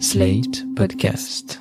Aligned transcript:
Slate 0.00 0.64
Podcast. 0.74 1.60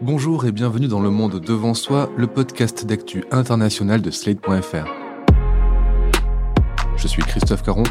Bonjour 0.00 0.46
et 0.46 0.52
bienvenue 0.52 0.88
dans 0.88 1.00
Le 1.00 1.10
Monde 1.10 1.40
Devant 1.40 1.74
Soi, 1.74 2.10
le 2.16 2.26
podcast 2.26 2.86
d'actu 2.86 3.24
international 3.30 4.00
de 4.00 4.10
Slate.fr. 4.10 5.05
Je 7.06 7.12
suis 7.12 7.22
Christophe 7.22 7.62
Caron 7.62 7.84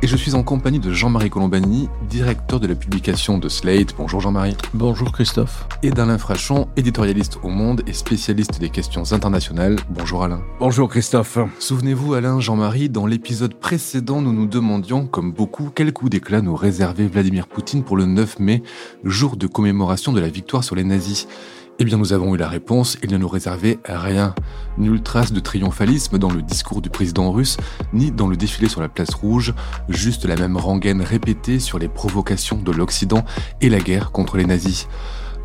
et 0.00 0.06
je 0.06 0.16
suis 0.16 0.36
en 0.36 0.44
compagnie 0.44 0.78
de 0.78 0.92
Jean-Marie 0.92 1.28
Colombani, 1.28 1.88
directeur 2.08 2.60
de 2.60 2.68
la 2.68 2.76
publication 2.76 3.36
de 3.36 3.48
Slate. 3.48 3.96
Bonjour 3.98 4.20
Jean-Marie. 4.20 4.56
Bonjour 4.74 5.10
Christophe. 5.10 5.66
Et 5.82 5.90
d'Alain 5.90 6.18
Frachon, 6.18 6.68
éditorialiste 6.76 7.38
au 7.42 7.48
Monde 7.48 7.82
et 7.88 7.92
spécialiste 7.92 8.60
des 8.60 8.70
questions 8.70 9.12
internationales. 9.12 9.74
Bonjour 9.88 10.22
Alain. 10.22 10.40
Bonjour 10.60 10.88
Christophe. 10.88 11.38
Souvenez-vous 11.58 12.14
Alain, 12.14 12.38
Jean-Marie, 12.38 12.88
dans 12.88 13.06
l'épisode 13.06 13.54
précédent, 13.54 14.22
nous 14.22 14.32
nous 14.32 14.46
demandions, 14.46 15.04
comme 15.04 15.32
beaucoup, 15.32 15.72
quel 15.74 15.92
coup 15.92 16.08
d'éclat 16.08 16.40
nous 16.40 16.54
réservait 16.54 17.08
Vladimir 17.08 17.48
Poutine 17.48 17.82
pour 17.82 17.96
le 17.96 18.06
9 18.06 18.38
mai, 18.38 18.62
jour 19.02 19.36
de 19.36 19.48
commémoration 19.48 20.12
de 20.12 20.20
la 20.20 20.28
victoire 20.28 20.62
sur 20.62 20.76
les 20.76 20.84
nazis. 20.84 21.26
Eh 21.82 21.84
bien, 21.86 21.96
nous 21.96 22.12
avons 22.12 22.34
eu 22.34 22.36
la 22.36 22.46
réponse, 22.46 22.98
il 23.02 23.10
ne 23.10 23.16
nous 23.16 23.26
réservait 23.26 23.78
rien. 23.86 24.34
Nulle 24.76 25.02
trace 25.02 25.32
de 25.32 25.40
triomphalisme 25.40 26.18
dans 26.18 26.30
le 26.30 26.42
discours 26.42 26.82
du 26.82 26.90
président 26.90 27.32
russe, 27.32 27.56
ni 27.94 28.12
dans 28.12 28.28
le 28.28 28.36
défilé 28.36 28.68
sur 28.68 28.82
la 28.82 28.90
place 28.90 29.14
rouge, 29.14 29.54
juste 29.88 30.26
la 30.26 30.36
même 30.36 30.58
rengaine 30.58 31.00
répétée 31.00 31.58
sur 31.58 31.78
les 31.78 31.88
provocations 31.88 32.60
de 32.60 32.70
l'Occident 32.70 33.24
et 33.62 33.70
la 33.70 33.78
guerre 33.78 34.12
contre 34.12 34.36
les 34.36 34.44
nazis. 34.44 34.88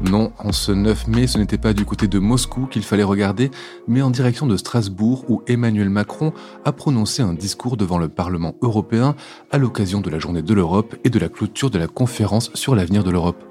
Non, 0.01 0.33
en 0.37 0.51
ce 0.51 0.73
9 0.73 1.07
mai, 1.07 1.25
ce 1.25 1.37
n'était 1.37 1.57
pas 1.57 1.71
du 1.71 1.85
côté 1.85 2.09
de 2.09 2.19
Moscou 2.19 2.65
qu'il 2.65 2.83
fallait 2.83 3.03
regarder, 3.03 3.49
mais 3.87 4.01
en 4.01 4.09
direction 4.09 4.45
de 4.45 4.57
Strasbourg 4.57 5.23
où 5.29 5.41
Emmanuel 5.47 5.89
Macron 5.89 6.33
a 6.65 6.73
prononcé 6.73 7.21
un 7.21 7.33
discours 7.33 7.77
devant 7.77 7.97
le 7.97 8.09
Parlement 8.09 8.55
européen 8.61 9.15
à 9.51 9.57
l'occasion 9.57 10.01
de 10.01 10.09
la 10.09 10.19
journée 10.19 10.41
de 10.41 10.53
l'Europe 10.53 10.97
et 11.05 11.09
de 11.09 11.17
la 11.17 11.29
clôture 11.29 11.69
de 11.69 11.79
la 11.79 11.87
conférence 11.87 12.51
sur 12.55 12.75
l'avenir 12.75 13.05
de 13.05 13.11
l'Europe. 13.11 13.41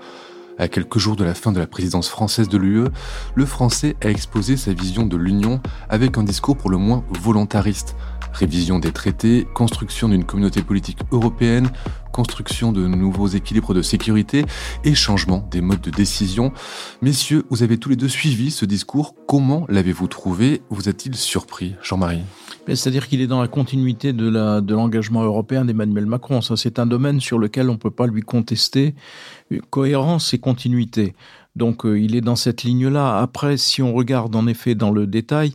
À 0.57 0.69
quelques 0.69 0.99
jours 0.99 1.17
de 1.17 1.25
la 1.25 1.35
fin 1.35 1.51
de 1.51 1.59
la 1.59 1.67
présidence 1.67 2.09
française 2.09 2.49
de 2.49 2.57
l'UE, 2.59 2.85
le 3.35 3.45
Français 3.45 3.97
a 4.05 4.09
exposé 4.09 4.57
sa 4.57 4.73
vision 4.73 5.05
de 5.05 5.17
l'Union 5.17 5.61
avec 5.89 6.17
un 6.17 6.23
discours 6.23 6.57
pour 6.57 6.71
le 6.71 6.77
moins 6.77 7.05
volontariste. 7.11 7.97
Révision 8.33 8.79
des 8.79 8.93
traités, 8.93 9.49
construction 9.55 10.09
d'une 10.09 10.25
communauté 10.25 10.63
politique 10.63 10.99
européenne, 11.11 11.71
construction 12.15 12.71
de 12.71 12.87
nouveaux 12.87 13.27
équilibres 13.27 13.75
de 13.75 13.83
sécurité 13.83 14.45
et 14.85 14.95
changement 14.95 15.47
des 15.51 15.61
modes 15.61 15.81
de 15.81 15.91
décision. 15.91 16.53
Messieurs, 17.03 17.45
vous 17.51 17.65
avez 17.65 17.77
tous 17.77 17.89
les 17.89 17.97
deux 17.97 18.09
suivi 18.09 18.53
ce 18.53 18.65
discours. 18.65 19.17
Comment 19.27 19.67
l'avez-vous 19.69 20.07
trouvé? 20.07 20.63
Vous 20.71 20.89
a-t-il 20.89 21.17
surpris, 21.17 21.75
Jean-Marie? 21.83 22.23
C'est-à-dire 22.69 23.09
qu'il 23.09 23.21
est 23.21 23.27
dans 23.27 23.43
la 23.43 23.49
continuité 23.49 24.13
de 24.13 24.73
l'engagement 24.73 25.25
européen 25.25 25.65
d'Emmanuel 25.65 26.07
Macron. 26.07 26.41
C'est 26.41 26.79
un 26.79 26.87
domaine 26.87 27.21
sur 27.21 27.39
lequel 27.39 27.69
on 27.69 27.75
ne 27.75 27.79
peut 27.79 27.91
pas 27.91 28.07
lui 28.07 28.23
contester 28.23 28.95
cohérence 29.71 30.33
et 30.35 30.39
continuité. 30.39 31.15
Donc 31.57 31.87
euh, 31.87 32.01
il 32.01 32.17
est 32.17 32.21
dans 32.21 32.37
cette 32.37 32.65
ligne-là. 32.65 33.19
Après, 33.19 33.57
si 33.57 33.83
on 33.83 33.93
regarde 33.93 34.35
en 34.35 34.47
effet 34.47 34.75
dans 34.75 34.91
le 34.91 35.07
détail, 35.07 35.55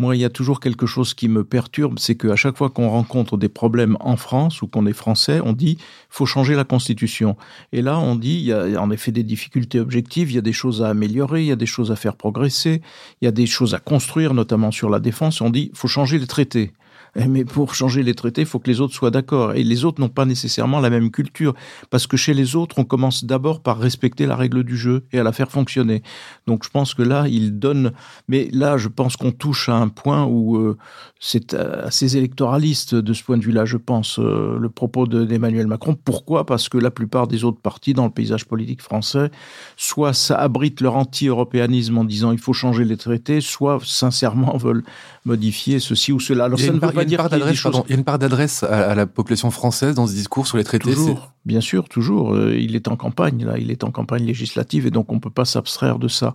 moi, 0.00 0.16
il 0.16 0.20
y 0.20 0.24
a 0.24 0.30
toujours 0.30 0.60
quelque 0.60 0.86
chose 0.86 1.12
qui 1.12 1.28
me 1.28 1.44
perturbe, 1.44 1.98
c'est 1.98 2.14
qu'à 2.14 2.34
chaque 2.34 2.56
fois 2.56 2.70
qu'on 2.70 2.88
rencontre 2.88 3.36
des 3.36 3.50
problèmes 3.50 3.98
en 4.00 4.16
France 4.16 4.62
ou 4.62 4.66
qu'on 4.66 4.86
est 4.86 4.94
français, 4.94 5.42
on 5.44 5.52
dit 5.52 5.76
faut 6.08 6.24
changer 6.24 6.54
la 6.56 6.64
Constitution. 6.64 7.36
Et 7.72 7.82
là, 7.82 7.98
on 7.98 8.16
dit 8.16 8.36
il 8.36 8.44
y 8.44 8.52
a 8.54 8.80
en 8.80 8.90
effet 8.90 9.12
des 9.12 9.24
difficultés 9.24 9.78
objectives, 9.78 10.30
il 10.30 10.36
y 10.36 10.38
a 10.38 10.40
des 10.40 10.54
choses 10.54 10.82
à 10.82 10.88
améliorer, 10.88 11.42
il 11.42 11.48
y 11.48 11.52
a 11.52 11.56
des 11.56 11.66
choses 11.66 11.92
à 11.92 11.96
faire 11.96 12.16
progresser, 12.16 12.80
il 13.20 13.26
y 13.26 13.28
a 13.28 13.30
des 13.30 13.44
choses 13.44 13.74
à 13.74 13.78
construire, 13.78 14.32
notamment 14.32 14.70
sur 14.70 14.88
la 14.88 15.00
défense. 15.00 15.42
On 15.42 15.50
dit 15.50 15.70
faut 15.74 15.86
changer 15.86 16.18
les 16.18 16.26
traités. 16.26 16.72
Eh, 17.16 17.26
mais 17.26 17.44
pour 17.44 17.74
changer 17.74 18.02
les 18.02 18.14
traités, 18.14 18.42
il 18.42 18.46
faut 18.46 18.58
que 18.58 18.70
les 18.70 18.80
autres 18.80 18.94
soient 18.94 19.10
d'accord. 19.10 19.54
Et 19.54 19.62
les 19.62 19.84
autres 19.84 20.00
n'ont 20.00 20.08
pas 20.08 20.24
nécessairement 20.24 20.80
la 20.80 20.90
même 20.90 21.10
culture. 21.10 21.54
Parce 21.90 22.06
que 22.06 22.16
chez 22.16 22.34
les 22.34 22.56
autres, 22.56 22.78
on 22.78 22.84
commence 22.84 23.24
d'abord 23.24 23.60
par 23.60 23.78
respecter 23.78 24.26
la 24.26 24.36
règle 24.36 24.64
du 24.64 24.76
jeu 24.76 25.04
et 25.12 25.18
à 25.18 25.22
la 25.22 25.32
faire 25.32 25.50
fonctionner. 25.50 26.02
Donc 26.46 26.64
je 26.64 26.70
pense 26.70 26.94
que 26.94 27.02
là, 27.02 27.26
il 27.28 27.58
donne. 27.58 27.92
Mais 28.28 28.48
là, 28.52 28.76
je 28.76 28.88
pense 28.88 29.16
qu'on 29.16 29.32
touche 29.32 29.68
à 29.68 29.74
un 29.74 29.88
point 29.88 30.24
où 30.24 30.56
euh, 30.56 30.76
c'est 31.18 31.54
assez 31.54 32.16
électoraliste 32.16 32.94
de 32.94 33.12
ce 33.12 33.22
point 33.22 33.36
de 33.36 33.44
vue-là, 33.44 33.64
je 33.64 33.76
pense, 33.76 34.18
euh, 34.18 34.58
le 34.58 34.68
propos 34.68 35.06
d'Emmanuel 35.06 35.66
Macron. 35.66 35.94
Pourquoi? 35.94 36.46
Parce 36.46 36.68
que 36.68 36.78
la 36.78 36.90
plupart 36.90 37.26
des 37.26 37.44
autres 37.44 37.60
partis 37.60 37.94
dans 37.94 38.04
le 38.04 38.10
paysage 38.10 38.46
politique 38.46 38.82
français, 38.82 39.30
soit 39.76 40.12
ça 40.12 40.36
abrite 40.36 40.80
leur 40.80 40.96
anti-européanisme 40.96 41.98
en 41.98 42.04
disant 42.04 42.32
il 42.32 42.38
faut 42.38 42.52
changer 42.52 42.84
les 42.84 42.96
traités, 42.96 43.40
soit 43.40 43.78
sincèrement 43.84 44.56
veulent 44.56 44.84
modifier 45.24 45.80
ceci 45.80 46.12
ou 46.12 46.20
cela. 46.20 46.44
Alors 46.44 46.58
ça 46.58 46.68
ne 46.68 46.72
veut 46.72 46.80
pas 46.80 47.04
dire 47.04 47.22
qu'il 47.28 47.38
y, 47.38 47.40
il 47.40 47.90
y 47.90 47.92
a 47.92 47.96
une 47.96 48.04
part 48.04 48.18
d'adresse 48.18 48.62
à, 48.62 48.94
la 48.94 49.06
population 49.06 49.50
française 49.50 49.94
dans 49.94 50.06
ce 50.06 50.14
discours 50.14 50.46
sur 50.46 50.56
les 50.56 50.64
traités. 50.64 50.94
Toujours, 50.94 51.32
bien 51.44 51.60
sûr, 51.60 51.88
toujours. 51.88 52.34
Euh, 52.34 52.56
il 52.58 52.74
est 52.74 52.88
en 52.88 52.96
campagne 52.96 53.44
là, 53.44 53.58
il 53.58 53.70
est 53.70 53.84
en 53.84 53.90
campagne 53.90 54.24
législative 54.24 54.86
et 54.86 54.90
donc 54.90 55.12
on 55.12 55.20
peut 55.20 55.30
pas 55.30 55.44
s'abstraire 55.44 55.98
de 55.98 56.08
ça. 56.08 56.32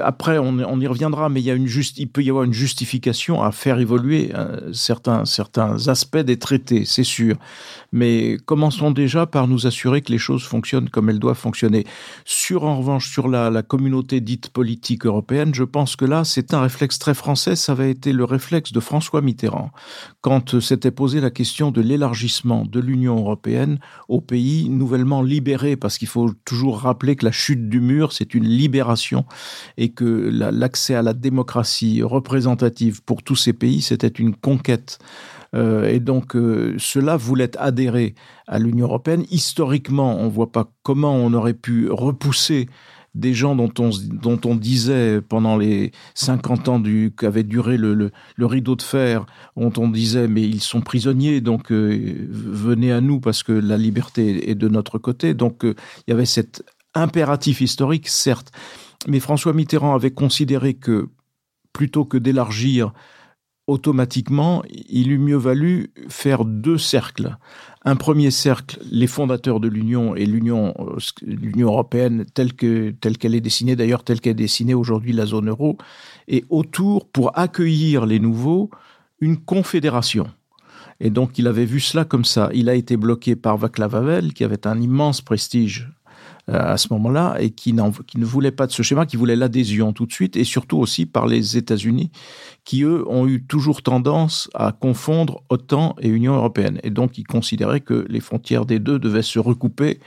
Après, 0.00 0.38
on, 0.38 0.58
on, 0.58 0.80
y 0.80 0.86
reviendra, 0.86 1.28
mais 1.28 1.40
il 1.40 1.44
y 1.44 1.50
a 1.50 1.54
une 1.54 1.66
juste, 1.66 1.98
il 1.98 2.08
peut 2.08 2.22
y 2.22 2.30
avoir 2.30 2.44
une 2.44 2.54
justification 2.54 3.42
à 3.42 3.52
faire 3.52 3.78
évoluer 3.78 4.30
euh, 4.34 4.72
certains 4.72 5.26
certains 5.26 5.88
aspects 5.88 6.16
des 6.16 6.38
traités, 6.38 6.84
c'est 6.86 7.04
sûr. 7.04 7.36
Mais 7.92 8.38
commençons 8.46 8.90
déjà 8.90 9.26
par 9.26 9.48
nous 9.48 9.66
assurer 9.66 10.00
que 10.00 10.10
les 10.10 10.18
choses 10.18 10.44
fonctionnent 10.44 10.88
comme 10.88 11.10
elles 11.10 11.20
doivent 11.20 11.36
fonctionner. 11.36 11.84
Sur 12.24 12.64
en 12.64 12.78
revanche 12.78 13.12
sur 13.12 13.28
la, 13.28 13.50
la 13.50 13.62
communauté 13.62 14.20
dite 14.22 14.48
politique 14.48 15.04
européenne, 15.04 15.54
je 15.54 15.64
pense 15.64 15.94
que 15.94 16.06
là 16.06 16.24
c'est 16.24 16.54
un 16.54 16.62
réflexe 16.62 16.98
très 16.98 17.14
français. 17.14 17.54
Ça 17.54 17.72
avait 17.72 17.90
été 17.90 18.13
le 18.14 18.24
réflexe 18.24 18.72
de 18.72 18.80
François 18.80 19.20
Mitterrand 19.20 19.70
quand 20.20 20.60
s'était 20.60 20.90
posé 20.90 21.20
la 21.20 21.30
question 21.30 21.70
de 21.70 21.80
l'élargissement 21.80 22.64
de 22.64 22.80
l'Union 22.80 23.18
européenne 23.18 23.78
aux 24.08 24.20
pays 24.20 24.68
nouvellement 24.68 25.22
libérés, 25.22 25.76
parce 25.76 25.98
qu'il 25.98 26.08
faut 26.08 26.32
toujours 26.44 26.80
rappeler 26.80 27.16
que 27.16 27.24
la 27.24 27.32
chute 27.32 27.68
du 27.68 27.80
mur, 27.80 28.12
c'est 28.12 28.34
une 28.34 28.46
libération 28.46 29.24
et 29.76 29.90
que 29.90 30.04
l'accès 30.04 30.94
à 30.94 31.02
la 31.02 31.12
démocratie 31.12 32.02
représentative 32.02 33.02
pour 33.02 33.22
tous 33.22 33.36
ces 33.36 33.52
pays, 33.52 33.82
c'était 33.82 34.08
une 34.08 34.34
conquête. 34.34 34.98
Euh, 35.54 35.88
et 35.88 36.00
donc, 36.00 36.34
euh, 36.34 36.74
cela 36.78 37.16
voulait 37.16 37.56
adhérer 37.58 38.14
à 38.46 38.58
l'Union 38.58 38.86
européenne. 38.86 39.24
Historiquement, 39.30 40.18
on 40.18 40.24
ne 40.24 40.30
voit 40.30 40.52
pas 40.52 40.70
comment 40.82 41.14
on 41.14 41.32
aurait 41.32 41.54
pu 41.54 41.88
repousser 41.90 42.68
des 43.14 43.32
gens 43.32 43.54
dont 43.54 43.72
on, 43.78 43.90
dont 44.10 44.40
on 44.44 44.56
disait 44.56 45.20
pendant 45.20 45.56
les 45.56 45.92
50 46.14 46.68
ans 46.68 46.82
qu'avait 47.16 47.44
duré 47.44 47.76
le, 47.76 47.94
le, 47.94 48.10
le, 48.36 48.46
rideau 48.46 48.74
de 48.74 48.82
fer, 48.82 49.26
dont 49.56 49.72
on 49.76 49.88
disait 49.88 50.26
mais 50.26 50.42
ils 50.42 50.60
sont 50.60 50.80
prisonniers, 50.80 51.40
donc 51.40 51.70
euh, 51.70 52.26
venez 52.28 52.92
à 52.92 53.00
nous 53.00 53.20
parce 53.20 53.42
que 53.42 53.52
la 53.52 53.76
liberté 53.76 54.50
est 54.50 54.54
de 54.54 54.68
notre 54.68 54.98
côté. 54.98 55.34
Donc 55.34 55.64
euh, 55.64 55.74
il 56.06 56.10
y 56.10 56.14
avait 56.14 56.26
cet 56.26 56.64
impératif 56.94 57.60
historique, 57.60 58.08
certes, 58.08 58.50
mais 59.06 59.20
François 59.20 59.52
Mitterrand 59.52 59.94
avait 59.94 60.12
considéré 60.12 60.74
que 60.74 61.08
plutôt 61.72 62.04
que 62.04 62.16
d'élargir 62.16 62.92
automatiquement, 63.66 64.62
il 64.88 65.10
eût 65.10 65.18
mieux 65.18 65.36
valu 65.36 65.90
faire 66.08 66.44
deux 66.44 66.78
cercles. 66.78 67.36
Un 67.84 67.96
premier 67.96 68.30
cercle, 68.30 68.78
les 68.90 69.06
fondateurs 69.06 69.60
de 69.60 69.68
l'Union 69.68 70.14
et 70.14 70.26
l'Union 70.26 70.74
euh, 70.78 71.62
européenne 71.62 72.24
telle 72.34 72.54
que 72.54 72.90
telle 72.90 73.18
qu'elle 73.18 73.34
est 73.34 73.40
dessinée, 73.40 73.76
d'ailleurs 73.76 74.04
telle 74.04 74.20
qu'elle 74.20 74.32
est 74.32 74.34
dessinée 74.34 74.74
aujourd'hui 74.74 75.12
la 75.12 75.26
zone 75.26 75.48
euro, 75.48 75.78
et 76.28 76.44
autour, 76.50 77.06
pour 77.06 77.38
accueillir 77.38 78.06
les 78.06 78.20
nouveaux, 78.20 78.70
une 79.20 79.38
confédération. 79.38 80.26
Et 81.00 81.10
donc 81.10 81.38
il 81.38 81.46
avait 81.46 81.64
vu 81.64 81.80
cela 81.80 82.04
comme 82.04 82.24
ça. 82.24 82.50
Il 82.54 82.68
a 82.68 82.74
été 82.74 82.96
bloqué 82.96 83.36
par 83.36 83.56
Václav 83.56 83.94
Havel, 83.94 84.32
qui 84.32 84.44
avait 84.44 84.66
un 84.66 84.80
immense 84.80 85.20
prestige 85.20 85.90
à 86.48 86.76
ce 86.76 86.92
moment-là 86.92 87.36
et 87.40 87.50
qui, 87.50 87.74
qui, 88.06 88.18
ne 88.18 88.24
voulait 88.24 88.50
pas 88.50 88.66
de 88.66 88.72
ce 88.72 88.82
schéma, 88.82 89.06
qui 89.06 89.16
voulait 89.16 89.36
l'adhésion 89.36 89.92
tout 89.92 90.06
de 90.06 90.12
suite 90.12 90.36
et 90.36 90.44
surtout 90.44 90.78
aussi 90.78 91.06
par 91.06 91.26
les 91.26 91.56
États-Unis 91.56 92.10
qui, 92.64 92.82
eux, 92.82 93.04
ont 93.08 93.26
eu 93.26 93.44
toujours 93.44 93.82
tendance 93.82 94.48
à 94.54 94.72
confondre 94.72 95.42
OTAN 95.50 95.94
et 96.00 96.08
Union 96.08 96.34
européenne. 96.34 96.80
Et 96.82 96.90
donc, 96.90 97.18
ils 97.18 97.26
considéraient 97.26 97.80
que 97.80 98.06
les 98.08 98.20
frontières 98.20 98.64
des 98.64 98.78
deux 98.78 98.98
devaient 98.98 99.22
se 99.22 99.38
recouper 99.38 100.00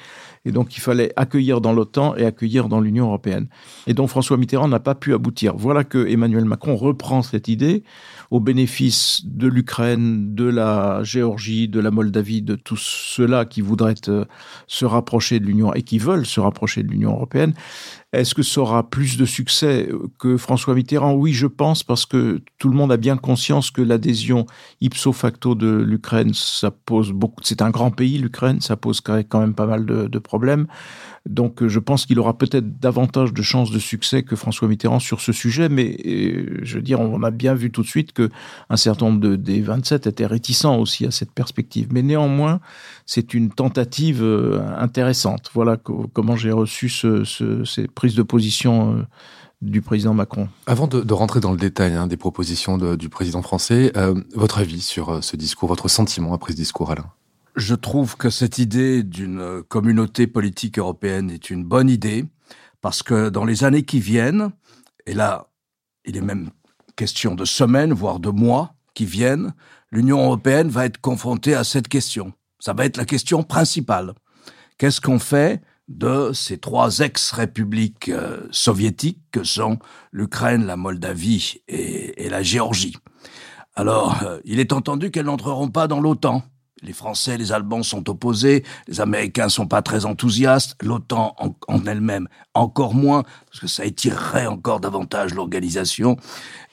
et 0.48 0.52
donc, 0.52 0.78
il 0.78 0.80
fallait 0.80 1.12
accueillir 1.18 1.60
dans 1.60 1.74
l'OTAN 1.74 2.16
et 2.16 2.26
accueillir 2.26 2.70
dans 2.70 2.80
l'Union 2.80 3.08
européenne. 3.08 3.48
Et 3.86 3.94
donc, 3.94 4.08
François 4.08 4.38
Mitterrand 4.38 4.70
n'a 4.70 4.80
pas 4.80 4.96
pu 4.96 5.14
aboutir. 5.14 5.58
Voilà 5.58 5.84
que 5.84 6.08
Emmanuel 6.08 6.46
Macron 6.46 6.78
reprend 6.78 7.22
cette 7.22 7.50
idée 7.50 7.84
au 8.32 8.40
bénéfice 8.40 9.24
de 9.26 9.48
l'Ukraine, 9.48 10.34
de 10.36 10.46
la 10.46 11.04
Géorgie, 11.04 11.68
de 11.68 11.82
la 11.82 11.92
Moldavie, 11.92 12.42
de 12.42 12.56
tous 12.56 12.78
ceux-là 12.78 13.44
qui 13.44 13.60
voudraient 13.60 13.96
euh, 14.08 14.24
se 14.68 14.86
rapprocher 14.86 15.42
de 15.42 15.46
l'Union 15.46 15.74
et 15.74 15.82
qui 15.82 15.98
veulent 15.98 16.26
se 16.26 16.40
rapprocher 16.40 16.82
de 16.82 16.88
l'Union 16.88 17.12
européenne. 17.12 17.54
Est-ce 18.14 18.34
que 18.34 18.42
ça 18.42 18.62
aura 18.62 18.90
plus 18.90 19.18
de 19.18 19.26
succès 19.26 19.90
que 20.18 20.38
François 20.38 20.74
Mitterrand? 20.76 21.14
Oui, 21.14 21.34
je 21.34 21.46
pense, 21.46 21.84
parce 21.84 22.06
que 22.06 22.42
tout 22.58 22.70
le 22.70 22.76
monde 22.76 22.90
a 22.92 22.98
bien 22.98 23.18
conscience 23.18 23.70
que 23.70 23.82
l'adhésion 23.82 24.46
ipso 24.80 25.12
facto 25.12 25.56
de 25.56 25.68
l'Ukraine, 25.68 26.34
ça 26.34 26.72
pose 26.72 27.12
beaucoup. 27.12 27.42
C'est 27.44 27.62
un 27.62 27.70
grand 27.70 27.92
pays, 27.92 28.18
l'Ukraine, 28.18 28.62
ça 28.62 28.78
pose 28.78 29.02
quand 29.02 29.40
même 29.40 29.54
pas 29.54 29.66
mal 29.66 29.86
de, 29.86 30.08
de 30.08 30.20
problèmes. 30.20 30.68
Donc 31.26 31.62
euh, 31.62 31.70
je 31.70 31.80
pense 31.80 32.06
qu'il 32.06 32.20
aura 32.20 32.38
peut-être 32.38 32.80
davantage 32.80 33.34
de 33.34 33.42
chances 33.42 33.72
de 33.72 33.80
succès 33.80 34.24
que 34.24 34.36
François 34.36 34.68
Mitterrand 34.68 35.00
sur 35.00 35.22
ce 35.22 35.32
sujet, 35.32 35.70
mais 35.70 35.98
euh, 36.06 36.60
je 36.64 36.76
veux 36.76 36.82
dire, 36.82 37.00
on 37.00 37.24
a 37.24 37.32
bien 37.32 37.54
vu 37.54 37.72
tout 37.72 37.82
de 37.82 37.88
suite 37.88 38.14
que 38.14 38.30
un 38.70 38.78
certain 38.78 39.08
nombre 39.08 39.22
de, 39.22 39.36
des 39.36 39.62
27 39.62 40.08
étaient 40.08 40.26
réticents 40.26 40.78
aussi 40.78 41.06
à 41.06 41.12
cette 41.12 41.32
perspective. 41.32 41.88
Mais 41.92 42.02
néanmoins, 42.02 42.60
c'est 43.06 43.34
une 43.34 43.50
tentative 43.50 44.24
euh, 44.24 44.62
intéressante. 44.78 45.50
Voilà 45.54 45.78
comment 45.78 46.36
j'ai 46.36 46.52
reçu 46.52 46.90
ce, 46.90 47.24
ce, 47.24 47.64
ces 47.66 47.88
prises 47.88 48.16
de 48.16 48.24
position 48.24 49.06
du 49.62 49.82
président 49.82 50.14
Macron. 50.14 50.50
Avant 50.68 50.88
de, 50.88 51.14
rentrer 51.14 51.40
dans 51.40 51.52
le 51.52 51.58
détail 51.58 51.94
hein, 51.94 52.08
des 52.08 52.18
propositions 52.18 52.78
du 52.78 53.10
président 53.10 53.42
français, 53.42 53.92
votre 54.36 54.60
avis 54.60 54.82
sur 54.82 55.24
ce 55.24 55.36
discours, 55.36 55.68
votre 55.68 55.88
sentiment 55.88 56.34
après 56.34 56.54
ce 56.54 56.58
discours, 56.58 56.92
Alain? 56.92 57.06
Je 57.58 57.74
trouve 57.74 58.18
que 58.18 58.30
cette 58.30 58.60
idée 58.60 59.04
d'une 59.04 59.64
communauté 59.64 60.28
politique 60.28 60.78
européenne 60.78 61.32
est 61.32 61.50
une 61.50 61.64
bonne 61.64 61.90
idée, 61.90 62.26
parce 62.82 63.02
que 63.02 63.30
dans 63.30 63.46
les 63.46 63.64
années 63.64 63.84
qui 63.84 64.00
viennent, 64.00 64.52
et 65.08 65.14
là, 65.14 65.48
il 66.06 66.16
est 66.16 66.22
même 66.22 66.52
question 66.96 67.34
de 67.34 67.46
semaines, 67.46 67.94
voire 67.94 68.20
de 68.20 68.30
mois 68.30 68.76
qui 68.94 69.06
viennent, 69.06 69.54
l'Union 69.92 70.24
européenne 70.24 70.70
va 70.70 70.86
être 70.86 71.02
confrontée 71.02 71.56
à 71.56 71.64
cette 71.64 71.88
question. 71.88 72.32
Ça 72.60 72.74
va 72.74 72.86
être 72.86 72.98
la 72.98 73.06
question 73.06 73.44
principale. 73.44 74.14
Qu'est-ce 74.78 75.02
qu'on 75.02 75.20
fait 75.20 75.62
de 75.88 76.32
ces 76.34 76.60
trois 76.60 77.00
ex-républiques 77.00 78.10
euh, 78.10 78.46
soviétiques 78.52 79.22
que 79.32 79.44
sont 79.44 79.80
l'Ukraine, 80.12 80.66
la 80.66 80.76
Moldavie 80.76 81.62
et, 81.68 82.30
la 82.30 82.44
Géorgie? 82.44 82.98
Alors, 83.76 84.22
euh, 84.24 84.40
il 84.46 84.60
est 84.60 84.74
entendu 84.74 85.10
qu'elles 85.10 85.26
n'entreront 85.26 85.70
pas 85.70 85.88
dans 85.88 86.02
l'OTAN. 86.02 86.44
Les 86.84 86.94
Français 86.94 87.38
les 87.38 87.52
Allemands 87.52 87.84
sont 87.84 88.10
opposés, 88.10 88.64
les 88.88 89.02
Américains 89.02 89.50
sont 89.50 89.68
pas 89.68 89.82
très 89.82 90.06
enthousiastes, 90.06 90.76
l'OTAN 90.82 91.36
en, 91.68 91.86
elle-même 91.86 92.28
encore 92.54 92.94
moins, 92.94 93.24
parce 93.48 93.60
que 93.60 93.68
ça 93.68 93.86
étirerait 93.86 94.48
encore 94.48 94.80
davantage 94.80 95.34
l'organisation, 95.34 96.18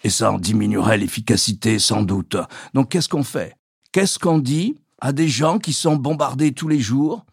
et 0.02 0.10
ça 0.10 0.32
en 0.32 0.38
diminuerait 0.38 0.98
l'efficacité 0.98 1.78
sans 1.78 2.02
doute. 2.02 2.36
Donc 2.74 2.90
qu'est-ce 2.90 3.08
qu'on 3.08 3.24
fait? 3.24 3.56
Qu'est-ce 3.92 4.18
qu'on 4.18 4.38
dit 4.38 4.76
à 5.00 5.12
des 5.12 5.28
gens 5.28 5.58
qui 5.58 5.72
sont 5.72 5.96
bombardés 5.96 6.52
tous 6.52 6.68
les 6.68 6.80
jours 6.80 7.24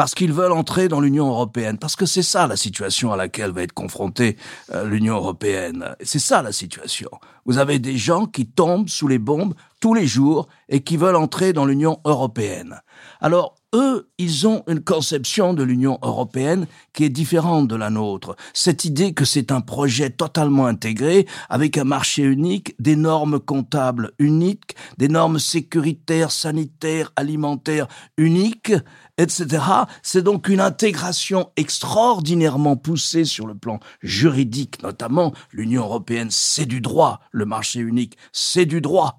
parce 0.00 0.14
qu'ils 0.14 0.32
veulent 0.32 0.52
entrer 0.52 0.88
dans 0.88 1.02
l'Union 1.02 1.28
européenne, 1.28 1.76
parce 1.76 1.94
que 1.94 2.06
c'est 2.06 2.22
ça 2.22 2.46
la 2.46 2.56
situation 2.56 3.12
à 3.12 3.18
laquelle 3.18 3.50
va 3.50 3.60
être 3.60 3.74
confrontée 3.74 4.38
euh, 4.72 4.88
l'Union 4.88 5.16
européenne. 5.16 5.94
C'est 6.02 6.18
ça 6.18 6.40
la 6.40 6.52
situation. 6.52 7.10
Vous 7.44 7.58
avez 7.58 7.78
des 7.78 7.98
gens 7.98 8.24
qui 8.24 8.46
tombent 8.46 8.88
sous 8.88 9.08
les 9.08 9.18
bombes 9.18 9.52
tous 9.78 9.92
les 9.92 10.06
jours 10.06 10.48
et 10.70 10.80
qui 10.80 10.96
veulent 10.96 11.16
entrer 11.16 11.52
dans 11.52 11.66
l'Union 11.66 12.00
européenne. 12.06 12.80
Alors, 13.20 13.56
eux, 13.74 14.10
ils 14.18 14.46
ont 14.46 14.64
une 14.66 14.82
conception 14.82 15.54
de 15.54 15.62
l'Union 15.62 15.98
européenne 16.02 16.66
qui 16.92 17.04
est 17.04 17.10
différente 17.10 17.68
de 17.68 17.76
la 17.76 17.90
nôtre. 17.90 18.36
Cette 18.52 18.84
idée 18.84 19.14
que 19.14 19.24
c'est 19.24 19.52
un 19.52 19.60
projet 19.60 20.10
totalement 20.10 20.66
intégré, 20.66 21.26
avec 21.48 21.78
un 21.78 21.84
marché 21.84 22.22
unique, 22.22 22.74
des 22.80 22.96
normes 22.96 23.38
comptables 23.38 24.12
uniques, 24.18 24.74
des 24.98 25.08
normes 25.08 25.38
sécuritaires, 25.38 26.32
sanitaires, 26.32 27.12
alimentaires 27.16 27.86
uniques, 28.16 28.72
etc. 29.18 29.62
C'est 30.02 30.22
donc 30.22 30.48
une 30.48 30.60
intégration 30.60 31.50
extraordinairement 31.56 32.76
poussée 32.76 33.24
sur 33.24 33.46
le 33.46 33.54
plan 33.54 33.78
juridique, 34.02 34.82
notamment. 34.82 35.32
L'Union 35.52 35.84
européenne, 35.84 36.30
c'est 36.30 36.66
du 36.66 36.80
droit. 36.80 37.20
Le 37.30 37.44
marché 37.44 37.80
unique, 37.80 38.16
c'est 38.32 38.66
du 38.66 38.80
droit. 38.80 39.18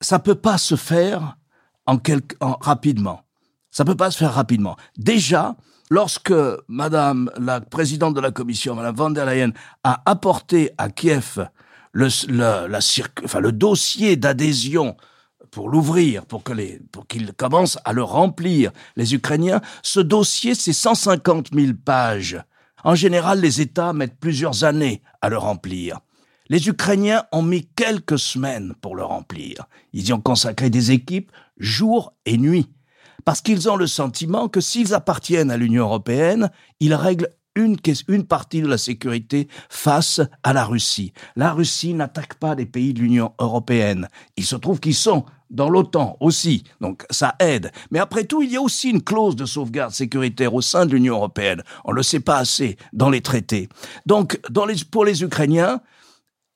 Ça 0.00 0.18
peut 0.18 0.34
pas 0.34 0.56
se 0.56 0.76
faire 0.76 1.36
en 1.86 1.98
quelque, 1.98 2.36
en, 2.40 2.56
rapidement. 2.60 3.24
Ça 3.70 3.84
peut 3.84 3.96
pas 3.96 4.10
se 4.10 4.18
faire 4.18 4.34
rapidement. 4.34 4.76
Déjà, 4.96 5.56
lorsque 5.90 6.32
Madame 6.68 7.30
la 7.38 7.60
présidente 7.60 8.14
de 8.14 8.20
la 8.20 8.30
Commission, 8.30 8.74
Madame 8.74 8.96
von 8.96 9.10
der 9.10 9.26
Leyen, 9.26 9.52
a 9.84 10.02
apporté 10.06 10.70
à 10.78 10.90
Kiev 10.90 11.46
le 11.92 13.50
dossier 13.50 14.16
d'adhésion 14.16 14.96
pour 15.50 15.68
l'ouvrir, 15.68 16.26
pour 16.26 16.42
que 16.42 16.52
les, 16.52 16.80
pour 16.92 17.06
qu'ils 17.06 17.32
commencent 17.32 17.78
à 17.84 17.92
le 17.92 18.02
remplir, 18.02 18.70
les 18.96 19.14
Ukrainiens, 19.14 19.60
ce 19.82 20.00
dossier, 20.00 20.54
c'est 20.54 20.72
150 20.72 21.48
000 21.52 21.72
pages. 21.84 22.40
En 22.84 22.94
général, 22.94 23.40
les 23.40 23.60
États 23.60 23.92
mettent 23.92 24.18
plusieurs 24.18 24.64
années 24.64 25.02
à 25.20 25.28
le 25.28 25.38
remplir. 25.38 26.00
Les 26.48 26.68
Ukrainiens 26.68 27.24
ont 27.32 27.42
mis 27.42 27.66
quelques 27.66 28.18
semaines 28.18 28.74
pour 28.80 28.96
le 28.96 29.04
remplir. 29.04 29.66
Ils 29.92 30.08
y 30.08 30.12
ont 30.12 30.20
consacré 30.20 30.70
des 30.70 30.90
équipes 30.90 31.30
jour 31.58 32.12
et 32.26 32.38
nuit. 32.38 32.68
Parce 33.24 33.40
qu'ils 33.40 33.68
ont 33.68 33.76
le 33.76 33.86
sentiment 33.86 34.48
que 34.48 34.60
s'ils 34.60 34.94
appartiennent 34.94 35.50
à 35.50 35.56
l'Union 35.56 35.84
européenne, 35.84 36.50
ils 36.80 36.94
règlent 36.94 37.28
une, 37.56 37.76
une 38.08 38.24
partie 38.24 38.62
de 38.62 38.68
la 38.68 38.78
sécurité 38.78 39.48
face 39.68 40.20
à 40.42 40.52
la 40.52 40.64
Russie. 40.64 41.12
La 41.36 41.52
Russie 41.52 41.94
n'attaque 41.94 42.34
pas 42.34 42.54
les 42.54 42.66
pays 42.66 42.94
de 42.94 43.00
l'Union 43.00 43.32
européenne. 43.38 44.08
Il 44.36 44.44
se 44.44 44.56
trouve 44.56 44.80
qu'ils 44.80 44.94
sont 44.94 45.24
dans 45.50 45.68
l'OTAN 45.68 46.16
aussi, 46.20 46.62
donc 46.80 47.04
ça 47.10 47.34
aide. 47.40 47.72
Mais 47.90 47.98
après 47.98 48.24
tout, 48.24 48.40
il 48.42 48.52
y 48.52 48.56
a 48.56 48.62
aussi 48.62 48.88
une 48.88 49.02
clause 49.02 49.34
de 49.34 49.46
sauvegarde 49.46 49.92
sécuritaire 49.92 50.54
au 50.54 50.60
sein 50.60 50.86
de 50.86 50.92
l'Union 50.92 51.16
européenne. 51.16 51.62
On 51.84 51.90
ne 51.90 51.96
le 51.96 52.02
sait 52.04 52.20
pas 52.20 52.38
assez 52.38 52.76
dans 52.92 53.10
les 53.10 53.20
traités. 53.20 53.68
Donc, 54.06 54.40
pour 54.92 55.04
les 55.04 55.22
Ukrainiens, 55.24 55.80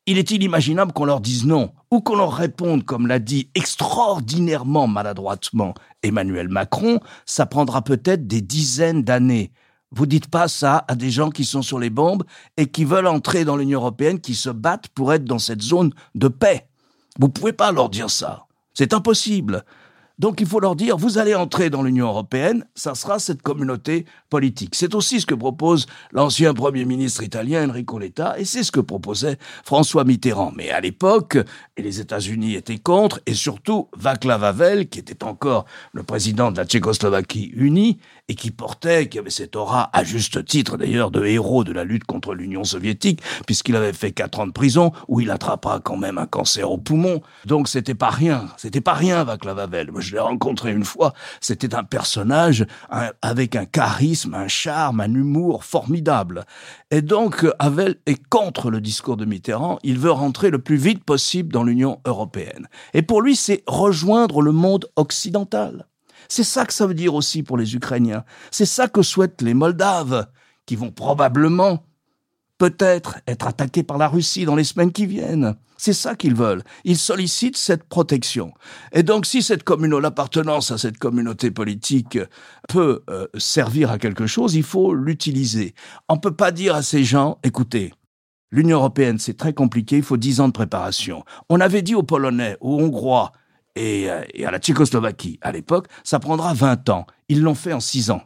il 0.07 0.19
est 0.19 0.31
inimaginable 0.31 0.93
qu'on 0.93 1.07
leur 1.07 1.21
dise 1.21 1.47
non, 1.47 1.73
ou 1.91 2.01
qu'on 2.01 2.17
leur 2.17 2.35
réponde, 2.35 2.85
comme 2.85 3.07
l'a 3.07 3.19
dit 3.19 3.49
extraordinairement 3.55 4.87
maladroitement 4.87 5.75
Emmanuel 6.03 6.49
Macron, 6.49 7.01
ça 7.25 7.47
prendra 7.47 7.83
peut-être 7.83 8.27
des 8.27 8.43
dizaines 8.43 9.03
d'années. 9.03 9.53
Vous 9.91 10.07
dites 10.07 10.27
pas 10.29 10.49
ça 10.49 10.85
à 10.89 10.95
des 10.95 11.11
gens 11.11 11.31
qui 11.31 11.45
sont 11.45 11.63
sur 11.63 11.79
les 11.79 11.91
bombes 11.91 12.25
et 12.57 12.67
qui 12.67 12.85
veulent 12.85 13.07
entrer 13.07 13.45
dans 13.45 13.57
l'Union 13.57 13.81
européenne, 13.81 14.21
qui 14.21 14.35
se 14.35 14.51
battent 14.51 14.89
pour 14.89 15.13
être 15.13 15.25
dans 15.25 15.39
cette 15.39 15.63
zone 15.63 15.93
de 16.15 16.29
paix. 16.29 16.67
Vous 17.19 17.29
pouvez 17.29 17.53
pas 17.53 17.71
leur 17.71 17.89
dire 17.89 18.11
ça. 18.11 18.47
C'est 18.75 18.93
impossible. 18.93 19.65
Donc 20.19 20.41
il 20.41 20.47
faut 20.47 20.61
leur 20.61 20.77
dire, 20.77 20.97
vous 20.97 21.19
allez 21.19 21.35
entrer 21.35 21.71
dans 21.71 21.83
l'Union 21.83 22.07
européenne, 22.07 22.65
ça 22.77 22.95
sera 22.95 23.19
cette 23.19 23.43
communauté 23.43 24.07
politique. 24.31 24.77
C'est 24.77 24.95
aussi 24.95 25.21
ce 25.21 25.27
que 25.27 25.35
propose 25.35 25.87
l'ancien 26.13 26.55
Premier 26.55 26.85
ministre 26.85 27.25
italien 27.25 27.69
Enrico 27.69 27.99
Letta, 27.99 28.39
et 28.39 28.45
c'est 28.45 28.63
ce 28.63 28.71
que 28.71 28.81
proposait 28.81 29.39
François 29.65 30.05
Mitterrand. 30.05 30.53
Mais 30.57 30.71
à 30.71 30.81
l'époque, 30.81 31.39
les 31.77 31.99
États-Unis 32.01 32.55
étaient 32.55 32.79
contre, 32.79 33.21
et 33.27 33.35
surtout 33.35 33.89
Václav 33.97 34.45
Havel, 34.45 34.89
qui 34.89 35.01
était 35.01 35.25
encore 35.25 35.65
le 35.93 36.05
président 36.05 36.53
de 36.53 36.59
la 36.59 36.65
Tchécoslovaquie 36.65 37.51
unie, 37.55 37.99
et 38.29 38.35
qui 38.35 38.51
portait, 38.51 39.09
qui 39.09 39.19
avait 39.19 39.31
cette 39.31 39.57
aura, 39.57 39.91
à 39.93 40.05
juste 40.05 40.45
titre 40.45 40.77
d'ailleurs, 40.77 41.11
de 41.11 41.25
héros 41.25 41.65
de 41.65 41.73
la 41.73 41.85
lutte 41.85 42.05
contre 42.05 42.35
l'Union 42.35 42.65
soviétique, 42.65 43.21
puisqu'il 43.47 43.77
avait 43.77 43.93
fait 43.93 44.13
quatre 44.13 44.41
ans 44.41 44.47
de 44.47 44.53
prison, 44.53 44.93
où 45.09 45.21
il 45.21 45.31
attrapera 45.31 45.81
quand 45.81 45.97
même 45.97 46.19
un 46.19 46.27
cancer 46.27 46.71
au 46.71 46.79
poumon. 46.79 47.21
Donc 47.45 47.69
c'était 47.69 47.95
pas 47.95 48.11
rien, 48.11 48.49
c'était 48.57 48.81
pas 48.81 48.95
rien 48.95 49.25
Václav 49.25 49.59
Havel 49.59 49.91
je 49.99 50.13
l'ai 50.13 50.21
rencontré 50.21 50.73
une 50.73 50.85
fois, 50.85 51.13
c'était 51.41 51.75
un 51.75 51.85
personnage 51.85 52.67
avec 53.23 53.57
un 53.57 53.65
charisme, 53.65 54.35
un 54.35 54.49
charme, 54.49 55.01
un 55.01 55.13
humour 55.13 55.65
formidable. 55.65 56.45
Et 56.91 57.03
donc, 57.03 57.47
Havel 57.59 57.97
est 58.07 58.23
contre 58.29 58.71
le 58.71 58.81
discours 58.81 59.17
de 59.17 59.25
Mitterrand, 59.25 59.79
il 59.83 59.99
veut 59.99 60.11
rentrer 60.11 60.51
le 60.51 60.59
plus 60.59 60.77
vite 60.77 61.05
possible 61.05 61.53
dans 61.53 61.65
l'Union 61.65 62.01
européenne. 62.07 62.69
Et 62.93 63.03
pour 63.03 63.23
lui, 63.23 63.37
c'est 63.37 63.63
rejoindre 63.67 64.43
le 64.43 64.53
monde 64.53 64.87
occidental. 64.97 65.87
C'est 66.29 66.45
ça 66.45 66.65
que 66.65 66.73
ça 66.73 66.87
veut 66.87 66.95
dire 66.95 67.15
aussi 67.15 67.43
pour 67.43 67.57
les 67.57 67.75
Ukrainiens. 67.75 68.25
C'est 68.51 68.67
ça 68.67 68.89
que 68.89 69.03
souhaitent 69.03 69.43
les 69.43 69.55
Moldaves, 69.55 70.27
qui 70.67 70.77
vont 70.77 70.91
probablement 70.91 71.85
peut-être 72.59 73.19
être 73.27 73.47
attaqués 73.47 73.83
par 73.83 73.99
la 73.99 74.09
Russie 74.09 74.45
dans 74.45 74.57
les 74.57 74.65
semaines 74.65 74.93
qui 74.93 75.07
viennent. 75.07 75.57
C'est 75.77 75.93
ça 75.93 76.15
qu'ils 76.15 76.35
veulent. 76.35 76.63
Ils 76.85 76.97
sollicitent 76.97 77.57
cette 77.57 77.85
protection. 77.85 78.53
Et 78.93 79.03
donc, 79.03 79.27
si 79.27 79.43
cette 79.43 79.65
communauté, 79.65 80.03
l'appartenance 80.03 80.71
à 80.71 80.79
cette 80.79 80.99
communauté 80.99 81.51
politique 81.51 82.19
peut 82.69 83.03
euh, 83.11 83.27
servir 83.37 83.91
à 83.91 83.99
quelque 83.99 84.27
chose, 84.27 84.55
il 84.55 84.63
faut 84.63 84.95
l'utiliser. 84.95 85.75
On 86.09 86.17
peut 86.17 86.35
pas 86.35 86.53
dire 86.53 86.75
à 86.75 86.83
ces 86.83 87.05
gens, 87.05 87.39
écoutez, 87.43 87.93
l'Union 88.51 88.79
européenne, 88.79 89.19
c'est 89.19 89.37
très 89.37 89.53
compliqué, 89.53 89.97
il 89.97 90.03
faut 90.03 90.17
dix 90.17 90.41
ans 90.41 90.49
de 90.49 90.53
préparation. 90.53 91.25
On 91.49 91.61
avait 91.61 91.83
dit 91.83 91.95
aux 91.95 92.05
Polonais, 92.05 92.57
aux 92.61 92.81
Hongrois 92.81 93.33
et, 93.77 94.11
euh, 94.11 94.23
et 94.33 94.47
à 94.47 94.51
la 94.51 94.59
Tchécoslovaquie 94.59 95.39
à 95.43 95.53
l'époque, 95.53 95.87
ça 96.03 96.19
prendra 96.19 96.55
20 96.55 96.89
ans. 96.89 97.07
Ils 97.29 97.43
l'ont 97.43 97.55
fait 97.55 97.73
en 97.73 97.81
six 97.81 98.11
ans. 98.11 98.23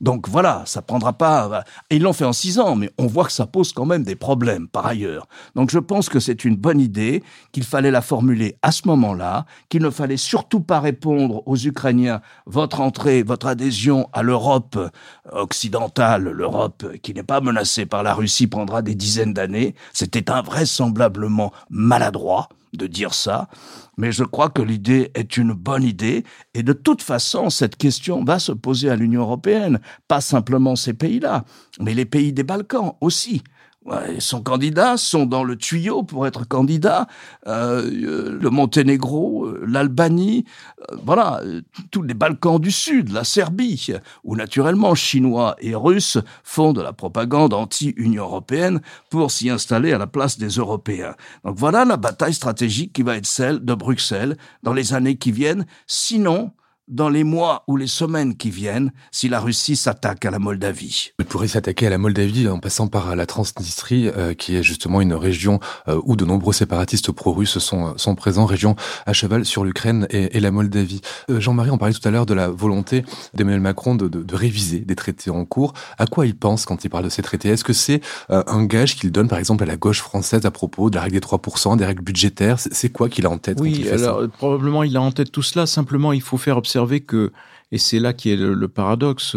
Donc 0.00 0.28
voilà, 0.28 0.64
ça 0.66 0.82
prendra 0.82 1.12
pas. 1.12 1.64
Ils 1.90 2.02
l'ont 2.02 2.12
fait 2.12 2.24
en 2.24 2.32
six 2.32 2.58
ans, 2.58 2.74
mais 2.74 2.90
on 2.98 3.06
voit 3.06 3.24
que 3.24 3.32
ça 3.32 3.46
pose 3.46 3.72
quand 3.72 3.86
même 3.86 4.02
des 4.02 4.16
problèmes 4.16 4.68
par 4.68 4.84
ailleurs. 4.86 5.26
Donc 5.54 5.70
je 5.70 5.78
pense 5.78 6.08
que 6.08 6.20
c'est 6.20 6.44
une 6.44 6.56
bonne 6.56 6.80
idée, 6.80 7.22
qu'il 7.52 7.64
fallait 7.64 7.92
la 7.92 8.02
formuler 8.02 8.56
à 8.62 8.72
ce 8.72 8.86
moment-là, 8.88 9.46
qu'il 9.68 9.82
ne 9.82 9.90
fallait 9.90 10.16
surtout 10.16 10.60
pas 10.60 10.80
répondre 10.80 11.42
aux 11.46 11.56
Ukrainiens 11.56 12.20
votre 12.44 12.80
entrée, 12.80 13.22
votre 13.22 13.46
adhésion 13.46 14.10
à 14.12 14.22
l'Europe 14.22 14.78
occidentale, 15.30 16.24
l'Europe 16.24 16.84
qui 17.02 17.14
n'est 17.14 17.22
pas 17.22 17.40
menacée 17.40 17.86
par 17.86 18.02
la 18.02 18.14
Russie 18.14 18.48
prendra 18.48 18.82
des 18.82 18.94
dizaines 18.94 19.32
d'années. 19.32 19.74
C'était 19.92 20.30
invraisemblablement 20.30 21.52
maladroit 21.70 22.48
de 22.76 22.86
dire 22.86 23.14
ça, 23.14 23.48
mais 23.96 24.12
je 24.12 24.24
crois 24.24 24.50
que 24.50 24.62
l'idée 24.62 25.10
est 25.14 25.36
une 25.36 25.52
bonne 25.52 25.82
idée, 25.82 26.24
et 26.54 26.62
de 26.62 26.72
toute 26.72 27.02
façon, 27.02 27.50
cette 27.50 27.76
question 27.76 28.24
va 28.24 28.38
se 28.38 28.52
poser 28.52 28.90
à 28.90 28.96
l'Union 28.96 29.22
européenne, 29.22 29.80
pas 30.08 30.20
simplement 30.20 30.76
ces 30.76 30.94
pays-là, 30.94 31.44
mais 31.80 31.94
les 31.94 32.04
pays 32.04 32.32
des 32.32 32.44
Balkans 32.44 32.94
aussi. 33.00 33.42
Ouais, 33.84 34.18
son 34.18 34.42
candidat 34.42 34.96
sont 34.96 35.26
dans 35.26 35.44
le 35.44 35.56
tuyau 35.56 36.04
pour 36.04 36.26
être 36.26 36.48
candidat. 36.48 37.06
Euh, 37.46 38.38
le 38.40 38.48
Monténégro, 38.48 39.44
euh, 39.44 39.62
l'Albanie, 39.68 40.46
euh, 40.90 40.96
voilà, 41.04 41.42
tous 41.90 42.00
les 42.00 42.14
Balkans 42.14 42.58
du 42.58 42.70
Sud, 42.70 43.12
la 43.12 43.24
Serbie, 43.24 43.92
où 44.24 44.36
naturellement 44.36 44.94
Chinois 44.94 45.56
et 45.60 45.74
Russes 45.74 46.16
font 46.44 46.72
de 46.72 46.80
la 46.80 46.94
propagande 46.94 47.52
anti-Union 47.52 48.24
européenne 48.24 48.80
pour 49.10 49.30
s'y 49.30 49.50
installer 49.50 49.92
à 49.92 49.98
la 49.98 50.06
place 50.06 50.38
des 50.38 50.48
Européens. 50.48 51.14
Donc 51.44 51.58
voilà 51.58 51.84
la 51.84 51.98
bataille 51.98 52.32
stratégique 52.32 52.94
qui 52.94 53.02
va 53.02 53.16
être 53.16 53.26
celle 53.26 53.62
de 53.62 53.74
Bruxelles 53.74 54.38
dans 54.62 54.72
les 54.72 54.94
années 54.94 55.16
qui 55.16 55.30
viennent. 55.30 55.66
Sinon, 55.86 56.52
dans 56.88 57.08
les 57.08 57.24
mois 57.24 57.64
ou 57.66 57.76
les 57.76 57.86
semaines 57.86 58.36
qui 58.36 58.50
viennent 58.50 58.92
si 59.10 59.28
la 59.28 59.40
Russie 59.40 59.76
s'attaque 59.76 60.24
à 60.24 60.30
la 60.30 60.38
Moldavie. 60.38 61.12
Il 61.18 61.24
pourrait 61.24 61.48
s'attaquer 61.48 61.86
à 61.86 61.90
la 61.90 61.98
Moldavie 61.98 62.48
en 62.48 62.58
passant 62.58 62.88
par 62.88 63.16
la 63.16 63.26
Transnistrie, 63.26 64.08
euh, 64.08 64.34
qui 64.34 64.56
est 64.56 64.62
justement 64.62 65.00
une 65.00 65.14
région 65.14 65.60
euh, 65.88 66.00
où 66.04 66.16
de 66.16 66.24
nombreux 66.24 66.52
séparatistes 66.52 67.10
pro-russes 67.12 67.58
sont, 67.58 67.96
sont 67.96 68.14
présents, 68.14 68.44
région 68.44 68.76
à 69.06 69.12
cheval 69.12 69.44
sur 69.44 69.64
l'Ukraine 69.64 70.06
et, 70.10 70.36
et, 70.36 70.40
la 70.40 70.50
Moldavie. 70.50 71.00
Euh, 71.30 71.40
Jean-Marie, 71.40 71.70
on 71.70 71.78
parlait 71.78 71.94
tout 71.94 72.06
à 72.06 72.10
l'heure 72.10 72.26
de 72.26 72.34
la 72.34 72.48
volonté 72.48 73.04
d'Emmanuel 73.32 73.60
Macron 73.62 73.94
de, 73.94 74.08
de, 74.08 74.22
de, 74.22 74.34
réviser 74.34 74.80
des 74.80 74.96
traités 74.96 75.30
en 75.30 75.44
cours. 75.44 75.72
À 75.98 76.06
quoi 76.06 76.26
il 76.26 76.36
pense 76.36 76.66
quand 76.66 76.84
il 76.84 76.90
parle 76.90 77.04
de 77.04 77.08
ces 77.08 77.22
traités? 77.22 77.48
Est-ce 77.48 77.64
que 77.64 77.72
c'est 77.72 78.00
un 78.28 78.64
gage 78.64 78.96
qu'il 78.96 79.10
donne 79.10 79.28
par 79.28 79.38
exemple 79.38 79.62
à 79.62 79.66
la 79.66 79.76
gauche 79.76 80.00
française 80.00 80.44
à 80.44 80.50
propos 80.50 80.90
de 80.90 80.96
la 80.96 81.02
règle 81.02 81.14
des 81.14 81.26
3%, 81.26 81.76
des 81.76 81.84
règles 81.84 82.02
budgétaires? 82.02 82.58
C'est 82.58 82.90
quoi 82.90 83.08
qu'il 83.08 83.26
a 83.26 83.30
en 83.30 83.38
tête 83.38 83.58
Oui, 83.60 83.88
alors 83.88 84.20
ça? 84.20 84.28
probablement 84.28 84.82
il 84.82 84.96
a 84.96 85.00
en 85.00 85.12
tête 85.12 85.32
tout 85.32 85.42
cela. 85.42 85.66
Simplement, 85.66 86.12
il 86.12 86.20
faut 86.20 86.36
faire 86.36 86.56
observer 86.56 86.73
observer 86.74 87.00
que, 87.00 87.32
et 87.72 87.78
c'est 87.78 88.00
là 88.00 88.12
qui 88.12 88.30
est 88.30 88.36
le, 88.36 88.54
le 88.54 88.68
paradoxe, 88.68 89.36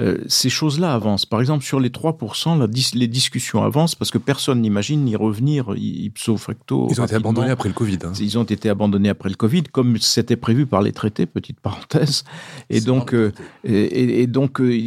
euh, 0.00 0.18
ces 0.28 0.48
choses-là 0.48 0.94
avancent. 0.94 1.26
Par 1.26 1.40
exemple, 1.40 1.64
sur 1.64 1.78
les 1.78 1.90
3%, 1.90 2.58
la 2.58 2.66
dis 2.66 2.90
les 2.94 3.08
discussions 3.08 3.62
avancent 3.62 3.94
parce 3.94 4.10
que 4.10 4.18
personne 4.18 4.60
n'imagine 4.60 5.06
y 5.06 5.16
revenir 5.16 5.74
ipso 5.76 6.36
facto. 6.36 6.88
Ils 6.90 7.00
ont 7.00 7.04
été 7.04 7.16
abandonnés 7.16 7.50
après 7.50 7.68
le 7.68 7.74
Covid. 7.74 7.98
Hein. 8.04 8.12
Ils 8.18 8.38
ont 8.38 8.44
été 8.44 8.70
abandonnés 8.70 9.08
après 9.10 9.28
le 9.28 9.34
Covid, 9.34 9.64
comme 9.64 9.98
c'était 9.98 10.36
prévu 10.36 10.64
par 10.66 10.80
les 10.80 10.92
traités, 10.92 11.26
petite 11.26 11.60
parenthèse. 11.60 12.24
Et 12.70 12.80
donc, 12.80 13.12
euh, 13.14 13.32
et, 13.64 14.22
et, 14.22 14.26
donc 14.26 14.60
euh, 14.60 14.78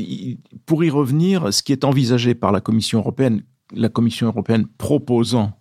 pour 0.65 0.83
y 0.83 0.89
revenir, 0.89 1.53
ce 1.53 1.61
qui 1.61 1.73
est 1.73 1.83
envisagé 1.83 2.33
par 2.33 2.51
la 2.51 2.61
Commission 2.61 2.99
européenne, 2.99 3.43
la 3.75 3.89
Commission 3.89 4.27
européenne 4.27 4.65
proposant 4.77 5.51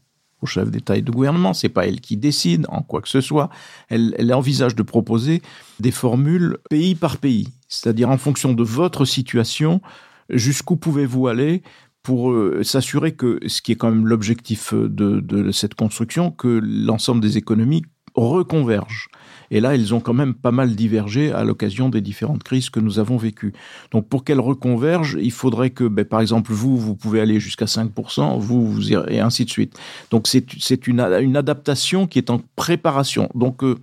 au 0.42 0.46
chef 0.46 0.70
d'État 0.70 0.96
et 0.96 1.02
de 1.02 1.11
gouvernement, 1.11 1.54
c'est 1.54 1.68
pas 1.68 1.87
elle 1.87 2.00
qui 2.00 2.16
décide 2.16 2.66
en 2.68 2.82
quoi 2.82 3.00
que 3.00 3.08
ce 3.08 3.20
soit. 3.20 3.49
Elle, 3.88 4.14
elle 4.18 4.34
envisage 4.34 4.75
de 4.75 4.82
proposer 4.82 5.40
des 5.80 5.90
formules 5.90 6.58
pays 6.68 6.94
par 6.94 7.16
pays, 7.16 7.49
c'est-à-dire 7.68 8.11
en 8.11 8.18
fonction 8.18 8.52
de 8.52 8.62
votre 8.62 9.04
situation, 9.04 9.80
jusqu'où 10.28 10.76
pouvez-vous 10.76 11.28
aller 11.28 11.62
pour 12.02 12.32
euh, 12.32 12.62
s'assurer 12.64 13.12
que, 13.12 13.38
ce 13.46 13.62
qui 13.62 13.72
est 13.72 13.76
quand 13.76 13.90
même 13.90 14.06
l'objectif 14.06 14.75
de, 14.75 15.20
de 15.20 15.52
cette 15.52 15.75
construction, 15.75 16.32
que 16.32 16.61
l'ensemble 16.62 17.20
des 17.20 17.38
économies 17.38 17.82
reconvergent. 18.14 19.09
Et 19.50 19.61
là, 19.61 19.76
ils 19.76 19.95
ont 19.95 20.00
quand 20.00 20.14
même 20.14 20.33
pas 20.33 20.50
mal 20.50 20.75
divergé 20.75 21.31
à 21.31 21.45
l'occasion 21.45 21.90
des 21.90 22.00
différentes 22.00 22.42
crises 22.42 22.71
que 22.71 22.81
nous 22.81 22.99
avons 22.99 23.19
vécues. 23.19 23.52
Donc, 23.90 24.09
pour 24.09 24.25
qu'elles 24.25 24.40
reconvergent, 24.40 25.19
il 25.21 25.31
faudrait 25.31 25.71
que, 25.71 25.85
ben, 25.85 26.07
par 26.07 26.23
exemple, 26.23 26.52
vous, 26.52 26.78
vous 26.78 26.95
pouvez 26.97 27.21
aller 27.21 27.38
jusqu'à 27.38 27.66
5%, 27.66 28.38
vous, 28.38 28.66
vous 28.66 28.90
irez, 28.90 29.16
et 29.16 29.21
ainsi 29.21 29.45
de 29.45 29.50
suite. 29.50 29.78
Donc, 30.11 30.26
c'est 30.26 30.87
une, 30.87 31.00
une 31.00 31.37
adaptation 31.37 32.07
qui 32.07 32.19
est 32.19 32.31
en 32.31 32.40
préparation. 32.57 33.28
Donc, 33.35 33.62
euh, 33.62 33.76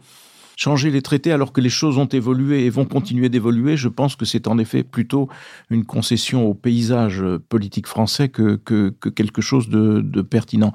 changer 0.59 0.91
les 0.91 1.01
traités 1.01 1.31
alors 1.31 1.53
que 1.53 1.61
les 1.61 1.69
choses 1.69 1.97
ont 1.97 2.05
évolué 2.05 2.65
et 2.65 2.69
vont 2.69 2.83
continuer 2.83 3.29
d'évoluer, 3.29 3.77
je 3.77 3.87
pense 3.87 4.17
que 4.17 4.25
c'est 4.25 4.45
en 4.45 4.57
effet 4.57 4.83
plutôt 4.83 5.29
une 5.69 5.85
concession 5.85 6.47
au 6.47 6.53
paysage 6.53 7.23
politique 7.47 7.87
français 7.87 8.27
que, 8.27 8.57
que, 8.57 8.89
que 8.99 9.07
quelque 9.07 9.41
chose 9.41 9.69
de, 9.69 10.21
pertinent. 10.21 10.73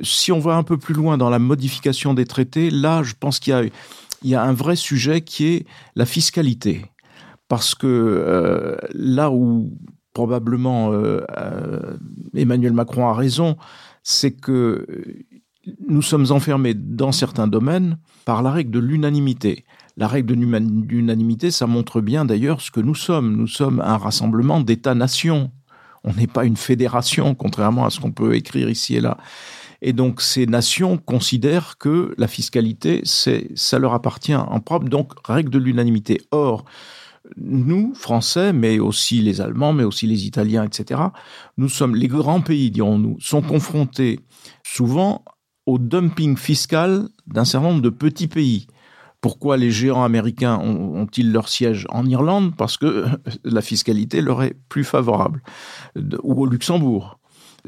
Si 0.00 0.30
on 0.30 0.38
va 0.38 0.54
un 0.54 0.62
peu 0.62 0.78
plus 0.78 0.94
loin 0.94 1.18
dans 1.18 1.28
la 1.28 1.40
modification 1.40 2.14
des 2.14 2.24
traités, 2.24 2.70
là, 2.70 3.02
je 3.02 3.14
pense 3.18 3.40
qu'il 3.40 3.52
y 3.52 3.56
a 3.56 3.64
y 4.22 4.34
a 4.34 4.42
un 4.42 4.52
vrai 4.52 4.76
sujet 4.76 5.20
qui 5.22 5.46
est 5.46 5.66
la 5.96 6.06
fiscalité. 6.06 6.86
Parce 7.48 7.74
que 7.74 7.86
euh, 7.86 8.76
là 8.92 9.30
où 9.30 9.72
probablement 10.12 10.92
euh, 10.92 11.20
euh, 11.36 11.96
Emmanuel 12.34 12.72
Macron 12.72 13.08
a 13.08 13.14
raison, 13.14 13.56
c'est 14.02 14.32
que 14.32 14.86
nous 15.88 16.02
sommes 16.02 16.26
enfermés 16.30 16.74
dans 16.74 17.12
certains 17.12 17.48
domaines 17.48 17.98
par 18.24 18.42
la 18.42 18.50
règle 18.50 18.70
de 18.70 18.78
l'unanimité. 18.78 19.64
La 19.96 20.08
règle 20.08 20.28
de 20.28 20.34
l'unanimité, 20.34 21.50
ça 21.50 21.66
montre 21.66 22.00
bien 22.00 22.24
d'ailleurs 22.24 22.60
ce 22.60 22.70
que 22.70 22.80
nous 22.80 22.94
sommes. 22.94 23.36
Nous 23.36 23.46
sommes 23.46 23.80
un 23.80 23.96
rassemblement 23.96 24.60
d'États-nations. 24.60 25.50
On 26.04 26.12
n'est 26.12 26.26
pas 26.26 26.44
une 26.44 26.56
fédération, 26.56 27.34
contrairement 27.34 27.86
à 27.86 27.90
ce 27.90 28.00
qu'on 28.00 28.12
peut 28.12 28.34
écrire 28.34 28.68
ici 28.68 28.96
et 28.96 29.00
là. 29.00 29.16
Et 29.82 29.92
donc 29.92 30.20
ces 30.20 30.46
nations 30.46 30.98
considèrent 30.98 31.78
que 31.78 32.14
la 32.18 32.28
fiscalité, 32.28 33.02
ça 33.04 33.78
leur 33.78 33.94
appartient 33.94 34.34
en 34.34 34.60
propre, 34.60 34.88
donc 34.88 35.12
règle 35.24 35.50
de 35.50 35.58
l'unanimité. 35.58 36.20
Or, 36.30 36.64
nous, 37.36 37.92
Français, 37.94 38.52
mais 38.52 38.78
aussi 38.78 39.20
les 39.20 39.40
Allemands, 39.40 39.72
mais 39.72 39.84
aussi 39.84 40.06
les 40.06 40.26
Italiens, 40.26 40.64
etc., 40.64 41.00
nous 41.56 41.68
sommes, 41.68 41.96
les 41.96 42.08
grands 42.08 42.40
pays, 42.40 42.70
dirons-nous, 42.70 43.18
sont 43.20 43.42
confrontés 43.42 44.20
souvent 44.62 45.24
au 45.66 45.78
dumping 45.78 46.36
fiscal 46.36 47.08
d'un 47.26 47.44
certain 47.44 47.68
nombre 47.68 47.82
de 47.82 47.90
petits 47.90 48.28
pays. 48.28 48.66
Pourquoi 49.20 49.56
les 49.56 49.70
géants 49.70 50.04
américains 50.04 50.58
ont-ils 50.58 51.32
leur 51.32 51.48
siège 51.48 51.86
en 51.90 52.06
Irlande? 52.06 52.54
Parce 52.56 52.76
que 52.76 53.06
la 53.44 53.60
fiscalité 53.60 54.20
leur 54.20 54.42
est 54.42 54.56
plus 54.68 54.84
favorable. 54.84 55.42
Ou 56.22 56.42
au 56.42 56.46
Luxembourg 56.46 57.18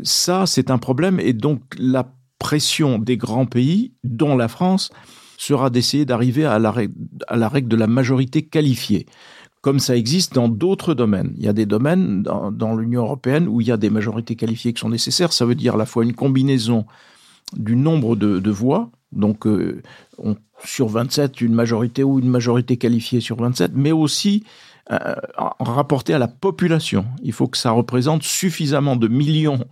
ça, 0.02 0.46
c'est 0.46 0.70
un 0.70 0.78
problème. 0.78 1.20
Et 1.20 1.32
donc, 1.32 1.62
la 1.78 2.12
pression 2.38 2.98
des 2.98 3.16
grands 3.16 3.46
pays, 3.46 3.92
dont 4.04 4.36
la 4.36 4.48
France, 4.48 4.90
sera 5.36 5.70
d'essayer 5.70 6.04
d'arriver 6.04 6.44
à, 6.44 6.58
la 6.58 6.70
règle, 6.70 7.68
de 7.68 7.76
la 7.76 7.86
majorité 7.86 8.42
qualifiée 8.42 9.06
comme 9.60 9.80
ça 9.80 9.96
existe 9.96 10.34
dans 10.34 10.48
d'autres 10.48 10.94
domaines. 10.94 11.34
Il 11.36 11.44
y 11.44 11.48
a 11.48 11.52
des 11.52 11.66
domaines 11.66 12.22
dans 12.22 12.76
l'Union 12.76 13.02
européenne 13.02 13.48
où 13.48 13.60
il 13.60 13.66
y 13.66 13.72
a 13.72 13.76
des 13.76 13.90
majorités 13.90 14.36
qualifiées 14.36 14.72
qui 14.72 14.80
sont 14.80 14.88
nécessaires. 14.88 15.32
Ça 15.32 15.44
veut 15.44 15.56
dire 15.56 15.74
à 15.74 15.76
la 15.76 15.84
fois 15.84 16.04
une 16.04 16.14
combinaison 16.14 16.86
du 17.56 17.76
nombre 17.76 18.16
de, 18.16 18.50
voix, 18.50 18.90
donc 19.12 19.46
euh, 19.46 19.82
sur 20.64 20.88
27, 20.88 21.40
une 21.40 21.54
majorité 21.54 22.02
ou 22.04 22.18
une 22.18 22.28
majorité 22.28 22.76
qualifiée 22.76 23.20
sur 23.20 23.36
27, 23.36 23.72
mais 23.74 23.92
aussi 23.92 24.44
euh, 24.90 25.14
rapporté 25.60 26.14
à 26.14 26.18
la 26.18 26.28
population. 26.28 27.06
Il 27.22 27.32
faut 27.32 27.46
que 27.46 27.58
ça 27.58 27.70
représente 27.70 28.22
suffisamment 28.22 28.96
de 28.96 29.08
millions 29.08 29.64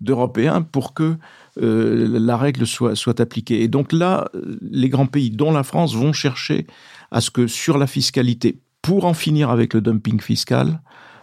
d'Européens 0.00 0.62
pour 0.62 0.94
que 0.94 1.16
euh, 1.60 2.18
la 2.18 2.36
règle 2.36 2.66
soit, 2.66 2.96
soit 2.96 3.20
appliquée. 3.20 3.62
Et 3.62 3.68
donc 3.68 3.92
là, 3.92 4.28
les 4.62 4.88
grands 4.88 5.06
pays, 5.06 5.30
dont 5.30 5.52
la 5.52 5.62
France, 5.62 5.94
vont 5.94 6.12
chercher 6.12 6.66
à 7.10 7.20
ce 7.20 7.30
que 7.30 7.46
sur 7.46 7.78
la 7.78 7.86
fiscalité, 7.86 8.60
pour 8.82 9.04
en 9.04 9.14
finir 9.14 9.50
avec 9.50 9.74
le 9.74 9.80
dumping 9.80 10.20
fiscal, 10.20 10.80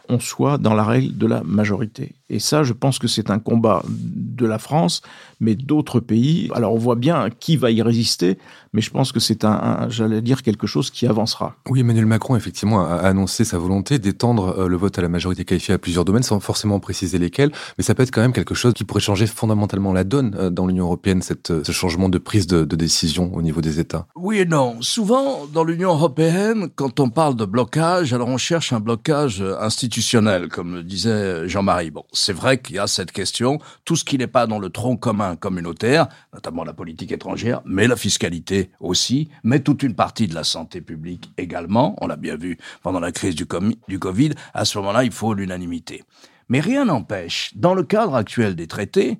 on 0.10 0.20
soit 0.20 0.58
dans 0.58 0.74
la 0.74 0.84
règle 0.84 1.18
de 1.18 1.28
la 1.28 1.42
majorité. 1.44 2.14
Et 2.30 2.40
ça, 2.40 2.64
je 2.64 2.74
pense 2.74 3.00
que 3.00 3.08
c'est 3.08 3.30
un 3.30 3.40
combat 3.40 3.84
de 3.88 4.46
la 4.46 4.60
France, 4.60 5.02
mais 5.40 5.56
d'autres 5.56 6.00
pays. 6.00 6.50
Alors 6.54 6.74
on 6.74 6.78
voit 6.78 6.96
bien 6.96 7.30
qui 7.30 7.56
va 7.56 7.72
y 7.72 7.82
résister, 7.82 8.38
mais 8.74 8.82
je 8.82 8.92
pense 8.92 9.12
que 9.12 9.20
c'est 9.20 9.46
un, 9.46 9.52
un 9.52 9.90
j'allais 9.90 10.22
dire, 10.22 10.44
quelque 10.44 10.68
chose 10.68 10.92
qui 10.92 11.08
avancera. 11.08 11.56
Oui, 11.70 11.80
Emmanuel 11.80 12.06
Macron, 12.06 12.36
effectivement, 12.36 12.86
a 12.86 12.96
annoncé 12.96 13.46
sa 13.46 13.58
volonté 13.58 13.98
d'étendre 13.98 14.60
euh, 14.60 14.68
le 14.68 14.76
vote 14.76 15.00
à 15.00 15.02
la 15.02 15.10
majorité 15.10 15.46
qualifiée 15.46 15.74
à 15.74 15.78
plusieurs 15.78 16.04
domaines, 16.04 16.24
sans 16.24 16.40
forcément 16.40 16.80
préciser 16.80 17.18
lesquels, 17.18 17.52
mais 17.78 17.84
ça 17.84 17.96
peut 17.96 18.04
être 18.04 18.12
quand 18.12 18.22
même 18.22 18.34
quelque 18.34 18.56
chose 18.56 18.74
qui 18.74 18.84
pourrait 18.84 19.00
changer 19.00 19.26
fondamentalement 19.26 19.94
la 19.94 20.04
donne 20.04 20.36
euh, 20.38 20.50
dans 20.50 20.68
l'Union 20.68 20.86
européenne, 20.86 21.22
cette, 21.22 21.52
euh, 21.52 21.64
ce 21.64 21.72
changement 21.72 22.10
de 22.10 22.18
prise 22.18 22.46
de, 22.46 22.66
de 22.66 22.76
décision 22.76 23.34
au 23.34 23.42
niveau 23.42 23.62
des 23.62 23.80
États. 23.80 24.06
Oui 24.16 24.40
et 24.40 24.46
non. 24.46 24.82
Souvent, 24.82 25.46
dans 25.54 25.64
l'Union 25.64 25.92
européenne, 25.92 26.68
quand 26.76 27.00
on 27.00 27.10
parle 27.10 27.36
de 27.38 27.46
blocage, 27.46 28.14
alors 28.14 28.28
on 28.28 28.38
cherche 28.38 28.74
un 28.74 28.82
blocage 28.82 29.42
institutionnel, 29.62 30.50
comme 30.50 30.76
le 30.76 30.84
disait 30.84 31.48
Jean-Marie. 31.48 31.92
Bon, 31.92 32.04
c'est 32.18 32.34
vrai 32.34 32.60
qu'il 32.60 32.76
y 32.76 32.80
a 32.80 32.88
cette 32.88 33.12
question, 33.12 33.60
tout 33.86 33.96
ce 33.96 34.04
qui 34.04 34.18
n'est 34.18 34.28
pas 34.28 34.48
dans 34.48 34.60
le 34.60 34.70
tronc 34.70 34.98
commun 34.98 35.36
communautaire, 35.36 36.08
notamment 36.34 36.64
la 36.64 36.74
politique 36.74 37.12
étrangère, 37.12 37.62
mais 37.66 37.88
la 37.88 37.96
fiscalité 37.96 38.72
aussi, 38.80 39.30
mais 39.44 39.62
toute 39.62 39.84
une 39.84 39.96
partie 39.96 40.28
de 40.28 40.36
la 40.36 40.44
santé 40.44 40.82
publique 40.82 41.32
également, 41.38 41.96
on 42.02 42.08
l'a 42.08 42.16
bien 42.16 42.36
vu 42.36 42.58
pendant 42.82 43.00
la 43.00 43.12
crise 43.12 43.36
du, 43.36 43.46
du 43.88 44.00
Covid, 44.00 44.32
à 44.54 44.66
ce 44.66 44.78
moment-là, 44.80 45.04
il 45.04 45.12
faut 45.12 45.34
l'unanimité. 45.34 46.04
Mais 46.50 46.60
rien 46.60 46.86
n'empêche, 46.86 47.52
dans 47.56 47.74
le 47.74 47.84
cadre 47.84 48.16
actuel 48.16 48.56
des 48.56 48.68
traités, 48.68 49.20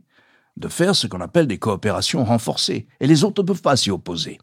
de 0.56 0.68
faire 0.68 0.96
ce 0.96 1.08
qu'on 1.08 1.22
appelle 1.22 1.48
des 1.48 1.60
coopérations 1.60 2.24
renforcées, 2.24 2.88
et 3.00 3.08
les 3.08 3.24
autres 3.24 3.44
ne 3.44 3.48
peuvent 3.48 3.62
pas 3.62 3.78
s'y 3.78 3.92
opposer. 3.92 4.40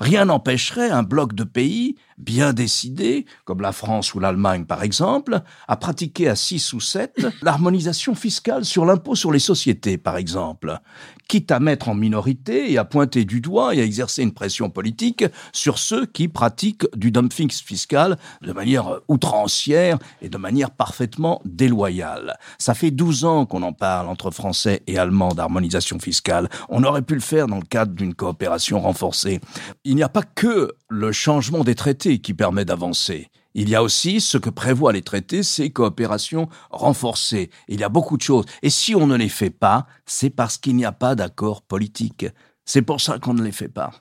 Rien 0.00 0.26
n'empêcherait 0.26 0.90
un 0.90 1.02
bloc 1.02 1.34
de 1.34 1.44
pays 1.44 1.96
bien 2.18 2.52
décidé, 2.52 3.26
comme 3.44 3.60
la 3.60 3.72
France 3.72 4.14
ou 4.14 4.20
l'Allemagne 4.20 4.64
par 4.64 4.82
exemple, 4.82 5.42
à 5.68 5.76
pratiquer 5.76 6.28
à 6.28 6.36
6 6.36 6.72
ou 6.72 6.80
7 6.80 7.26
l'harmonisation 7.42 8.14
fiscale 8.14 8.64
sur 8.64 8.84
l'impôt 8.84 9.14
sur 9.14 9.32
les 9.32 9.38
sociétés 9.38 9.98
par 9.98 10.16
exemple, 10.16 10.80
quitte 11.28 11.50
à 11.50 11.60
mettre 11.60 11.88
en 11.88 11.94
minorité 11.94 12.70
et 12.72 12.78
à 12.78 12.84
pointer 12.84 13.24
du 13.24 13.40
doigt 13.40 13.74
et 13.74 13.80
à 13.80 13.84
exercer 13.84 14.22
une 14.22 14.32
pression 14.32 14.70
politique 14.70 15.24
sur 15.52 15.78
ceux 15.78 16.06
qui 16.06 16.28
pratiquent 16.28 16.86
du 16.96 17.10
dumping 17.10 17.50
fiscal 17.50 18.18
de 18.42 18.52
manière 18.52 19.00
outrancière 19.08 19.98
et 20.22 20.28
de 20.28 20.38
manière 20.38 20.70
parfaitement 20.70 21.40
déloyale. 21.44 22.36
Ça 22.58 22.74
fait 22.74 22.90
12 22.90 23.24
ans 23.24 23.46
qu'on 23.46 23.62
en 23.62 23.72
parle 23.72 24.08
entre 24.08 24.30
Français 24.30 24.82
et 24.86 24.98
Allemands 24.98 25.34
d'harmonisation 25.34 25.98
fiscale. 25.98 26.48
On 26.68 26.84
aurait 26.84 27.02
pu 27.02 27.14
le 27.14 27.20
faire 27.20 27.46
dans 27.46 27.58
le 27.58 27.62
cadre 27.62 27.94
d'une 27.94 28.14
coopération 28.14 28.80
renforcée. 28.80 29.40
Il 29.84 29.96
n'y 29.96 30.02
a 30.02 30.08
pas 30.08 30.22
que 30.22 30.72
le 30.88 31.12
changement 31.12 31.64
des 31.64 31.74
traités 31.74 32.03
qui 32.20 32.34
permet 32.34 32.64
d'avancer. 32.64 33.30
Il 33.54 33.68
y 33.68 33.76
a 33.76 33.82
aussi 33.82 34.20
ce 34.20 34.36
que 34.36 34.50
prévoient 34.50 34.92
les 34.92 35.02
traités, 35.02 35.42
ces 35.42 35.70
coopérations 35.70 36.48
renforcées. 36.70 37.50
Il 37.68 37.80
y 37.80 37.84
a 37.84 37.88
beaucoup 37.88 38.16
de 38.16 38.22
choses. 38.22 38.46
Et 38.62 38.70
si 38.70 38.94
on 38.94 39.06
ne 39.06 39.16
les 39.16 39.28
fait 39.28 39.50
pas, 39.50 39.86
c'est 40.06 40.30
parce 40.30 40.58
qu'il 40.58 40.74
n'y 40.74 40.84
a 40.84 40.92
pas 40.92 41.14
d'accord 41.14 41.62
politique. 41.62 42.26
C'est 42.64 42.82
pour 42.82 43.00
ça 43.00 43.18
qu'on 43.18 43.34
ne 43.34 43.42
les 43.42 43.52
fait 43.52 43.68
pas. 43.68 43.92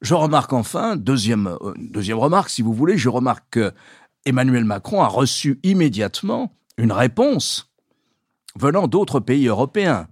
Je 0.00 0.14
remarque 0.14 0.52
enfin, 0.52 0.96
deuxième, 0.96 1.46
euh, 1.46 1.74
deuxième 1.76 2.18
remarque, 2.18 2.50
si 2.50 2.62
vous 2.62 2.72
voulez, 2.72 2.96
je 2.96 3.08
remarque 3.08 3.44
que 3.50 3.72
Emmanuel 4.24 4.64
Macron 4.64 5.02
a 5.02 5.08
reçu 5.08 5.60
immédiatement 5.62 6.52
une 6.78 6.92
réponse 6.92 7.72
venant 8.58 8.88
d'autres 8.88 9.20
pays 9.20 9.46
européens, 9.46 10.08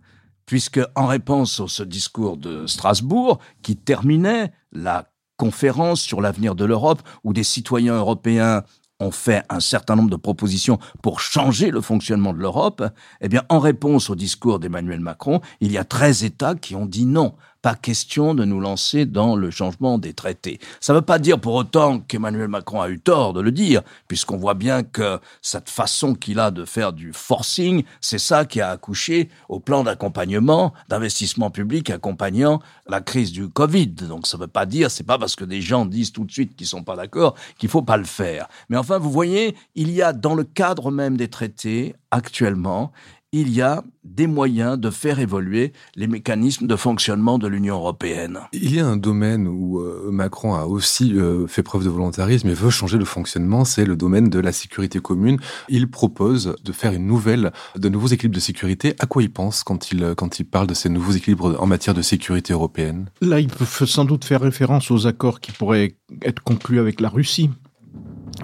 puisque 0.47 0.81
en 0.95 1.07
réponse 1.07 1.61
à 1.61 1.69
ce 1.69 1.83
discours 1.83 2.37
de 2.37 2.67
Strasbourg, 2.67 3.39
qui 3.63 3.77
terminait 3.77 4.53
la 4.73 5.11
conférence 5.45 6.01
sur 6.01 6.23
l'avenir 6.23 6.55
de 6.55 6.65
l'Europe 6.65 7.03
où 7.23 7.35
des 7.35 7.43
citoyens 7.45 7.97
européens 7.97 8.63
ont 8.99 9.11
fait 9.11 9.43
un 9.51 9.61
certain 9.61 9.95
nombre 9.95 10.09
de 10.09 10.17
propositions 10.17 10.79
pour 11.03 11.21
changer 11.21 11.71
le 11.71 11.83
fonctionnement 11.83 12.33
de 12.33 12.39
l'Europe, 12.39 12.83
eh 13.21 13.29
bien, 13.29 13.43
en 13.51 13.59
réponse 13.59 14.09
au 14.09 14.15
discours 14.15 14.59
d'Emmanuel 14.59 15.01
Macron, 15.01 15.43
il 15.61 15.71
y 15.71 15.77
a 15.77 15.85
13 15.85 16.25
États 16.25 16.55
qui 16.55 16.75
ont 16.77 16.87
dit 16.87 17.05
non 17.05 17.35
pas 17.65 17.75
question 17.75 18.35
de 18.35 18.45
nous 18.45 18.61
lancer 18.61 19.07
dans 19.07 19.37
le 19.37 19.51
changement 19.51 19.97
des 19.97 20.13
traités. 20.13 20.61
Ça 20.81 20.93
ne 20.93 20.99
veut 20.99 21.05
pas 21.05 21.19
dire 21.19 21.41
pour 21.41 21.55
autant 21.55 21.99
qu'Emmanuel 21.99 22.49
Macron 22.49 22.83
a 22.83 22.91
eu 22.91 23.01
tort 23.01 23.33
de 23.33 23.41
le 23.41 23.53
dire, 23.53 23.81
puisqu'on 24.07 24.37
voit 24.37 24.53
bien 24.53 24.83
que 24.83 25.19
cette 25.41 25.71
façon 25.71 26.15
qu'il 26.15 26.41
a 26.41 26.51
de 26.51 26.67
faire 26.67 26.93
du 26.93 27.15
forcing, 27.15 27.85
c'est 28.03 28.19
ça 28.19 28.45
qui 28.45 28.61
a 28.61 28.69
accouché 28.69 29.31
au 29.49 29.61
plan 29.61 29.83
d'accompagnement, 29.83 30.75
d'investissement 30.91 31.51
public 31.51 31.89
accompagnant 31.89 32.61
la 32.87 33.01
crise 33.01 33.33
du 33.33 33.49
Covid. 33.49 33.87
Donc 33.87 34.27
ça 34.27 34.37
ne 34.37 34.43
veut 34.43 34.47
pas 34.47 34.67
dire, 34.67 34.91
c'est 34.91 35.03
pas 35.03 35.17
parce 35.17 35.35
que 35.35 35.47
des 35.47 35.63
gens 35.63 35.87
disent 35.87 36.13
tout 36.13 36.25
de 36.25 36.33
suite 36.33 36.57
qu'ils 36.57 36.67
sont 36.67 36.85
pas 36.85 36.97
d'accord 36.97 37.35
qu'il 37.57 37.71
faut 37.71 37.81
pas 37.81 37.97
le 37.97 38.05
faire. 38.05 38.47
Mais 38.69 38.77
enfin, 38.77 38.99
vous 38.99 39.11
voyez, 39.11 39.57
il 39.75 39.91
y 39.91 40.03
a 40.03 40.13
dans 40.13 40.35
le 40.35 40.45
cadre 40.45 40.91
même 40.91 41.17
des 41.17 41.29
traités 41.29 41.95
actuellement, 42.11 42.93
il 43.41 43.51
y 43.51 43.63
a 43.63 43.83
des 44.05 44.29
moyens 44.29 44.79
de 44.79 44.91
faire 44.91 45.19
évoluer 45.19 45.73
les 45.97 46.07
mécanismes 46.07 46.69
de 46.69 46.77
fonctionnement 46.77 47.37
de 47.37 47.49
l'Union 47.49 47.75
européenne. 47.75 48.39
Il 48.53 48.73
y 48.73 48.79
a 48.79 48.87
un 48.87 48.97
domaine 48.97 49.49
où 49.49 49.81
euh, 49.81 50.09
Macron 50.13 50.55
a 50.55 50.67
aussi 50.67 51.15
euh, 51.15 51.49
fait 51.49 51.65
preuve 51.65 51.83
de 51.83 51.89
volontarisme 51.89 52.49
et 52.49 52.55
veut 52.55 52.71
changer 52.71 52.97
le 52.97 53.05
fonctionnement, 53.05 53.65
c'est 53.65 53.85
le 53.85 53.97
domaine 53.97 54.31
de 54.31 54.39
la 54.39 54.53
sécurité 54.53 55.01
commune. 55.01 55.39
Il 55.69 55.91
propose 55.91 56.55
de 56.63 56.71
faire 56.71 56.93
une 56.93 57.09
nouvelle, 57.09 57.51
de 57.75 57.89
nouveaux 57.89 58.07
équilibres 58.07 58.37
de 58.37 58.41
sécurité. 58.41 58.95
À 59.01 59.07
quoi 59.07 59.21
il 59.21 59.33
pense 59.33 59.65
quand 59.65 59.91
il, 59.91 60.15
quand 60.17 60.39
il 60.39 60.45
parle 60.45 60.69
de 60.69 60.75
ces 60.75 60.89
nouveaux 60.89 61.13
équilibres 61.13 61.61
en 61.61 61.67
matière 61.67 61.95
de 61.95 62.03
sécurité 62.03 62.53
européenne? 62.53 63.11
Là, 63.21 63.41
il 63.41 63.49
peut 63.49 63.65
sans 63.65 64.05
doute 64.05 64.25
faire 64.25 64.43
référence 64.43 64.93
aux 64.93 65.09
accords 65.09 65.41
qui 65.41 65.51
pourraient 65.51 65.97
être 66.23 66.41
conclus 66.41 66.79
avec 66.79 67.01
la 67.01 67.09
Russie. 67.09 67.51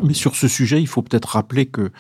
Mais 0.03 0.15
sur 0.15 0.35
ce 0.35 0.49
sujet, 0.49 0.81
il 0.81 0.89
faut 0.89 1.03
peut-être 1.03 1.29
rappeler 1.29 1.67
que 1.67 1.93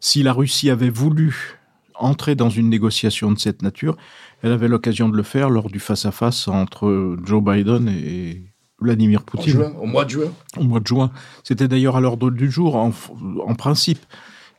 si 0.00 0.22
la 0.22 0.32
Russie 0.32 0.70
avait 0.70 0.90
voulu 0.90 1.58
entrer 2.02 2.34
dans 2.34 2.50
une 2.50 2.68
négociation 2.68 3.32
de 3.32 3.38
cette 3.38 3.62
nature. 3.62 3.96
Elle 4.42 4.52
avait 4.52 4.68
l'occasion 4.68 5.08
de 5.08 5.16
le 5.16 5.22
faire 5.22 5.50
lors 5.50 5.68
du 5.68 5.80
face-à-face 5.80 6.48
entre 6.48 7.16
Joe 7.24 7.42
Biden 7.42 7.88
et 7.88 8.52
Vladimir 8.80 9.22
Poutine. 9.22 9.72
au 9.80 9.86
mois 9.86 10.04
de 10.04 10.10
juin 10.10 10.32
Au 10.56 10.64
mois 10.64 10.80
de 10.80 10.86
juin. 10.86 11.10
C'était 11.44 11.68
d'ailleurs 11.68 11.96
à 11.96 12.00
l'ordre 12.00 12.30
du 12.30 12.50
jour, 12.50 12.76
en, 12.76 12.92
en, 13.46 13.54
principe. 13.54 14.00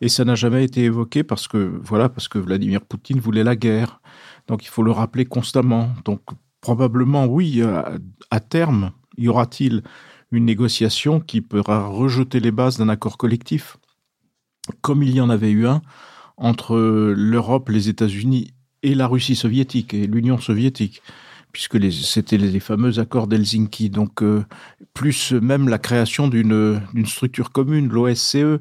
Et 0.01 0.09
ça 0.09 0.25
n'a 0.25 0.35
jamais 0.35 0.63
été 0.63 0.83
évoqué 0.83 1.23
parce 1.23 1.47
que, 1.47 1.79
voilà, 1.83 2.09
parce 2.09 2.27
que 2.27 2.39
Vladimir 2.39 2.81
Poutine 2.81 3.19
voulait 3.19 3.43
la 3.43 3.55
guerre. 3.55 4.01
Donc 4.47 4.63
il 4.63 4.69
faut 4.69 4.83
le 4.83 4.91
rappeler 4.91 5.25
constamment. 5.25 5.89
Donc 6.05 6.21
probablement, 6.61 7.25
oui, 7.25 7.61
à, 7.61 7.93
à 8.31 8.39
terme, 8.39 8.91
y 9.17 9.27
aura-t-il 9.27 9.83
une 10.31 10.45
négociation 10.45 11.19
qui 11.19 11.41
pourra 11.41 11.85
rejeter 11.85 12.39
les 12.39 12.51
bases 12.51 12.77
d'un 12.77 12.89
accord 12.89 13.17
collectif, 13.17 13.77
comme 14.81 15.03
il 15.03 15.11
y 15.13 15.21
en 15.21 15.29
avait 15.29 15.51
eu 15.51 15.67
un 15.67 15.81
entre 16.37 16.75
l'Europe, 17.15 17.69
les 17.69 17.89
États-Unis 17.89 18.53
et 18.81 18.95
la 18.95 19.07
Russie 19.07 19.35
soviétique 19.35 19.93
et 19.93 20.07
l'Union 20.07 20.37
soviétique, 20.37 21.01
puisque 21.51 21.79
c'était 21.91 22.37
les, 22.37 22.59
fameux 22.59 22.99
accords 22.99 23.27
d'Helsinki. 23.27 23.89
Donc, 23.89 24.21
euh, 24.23 24.43
plus 24.93 25.31
même 25.31 25.69
la 25.69 25.77
création 25.77 26.27
d'une 26.27 26.81
structure 27.05 27.51
commune, 27.51 27.89
l'OSCE, 27.89 28.59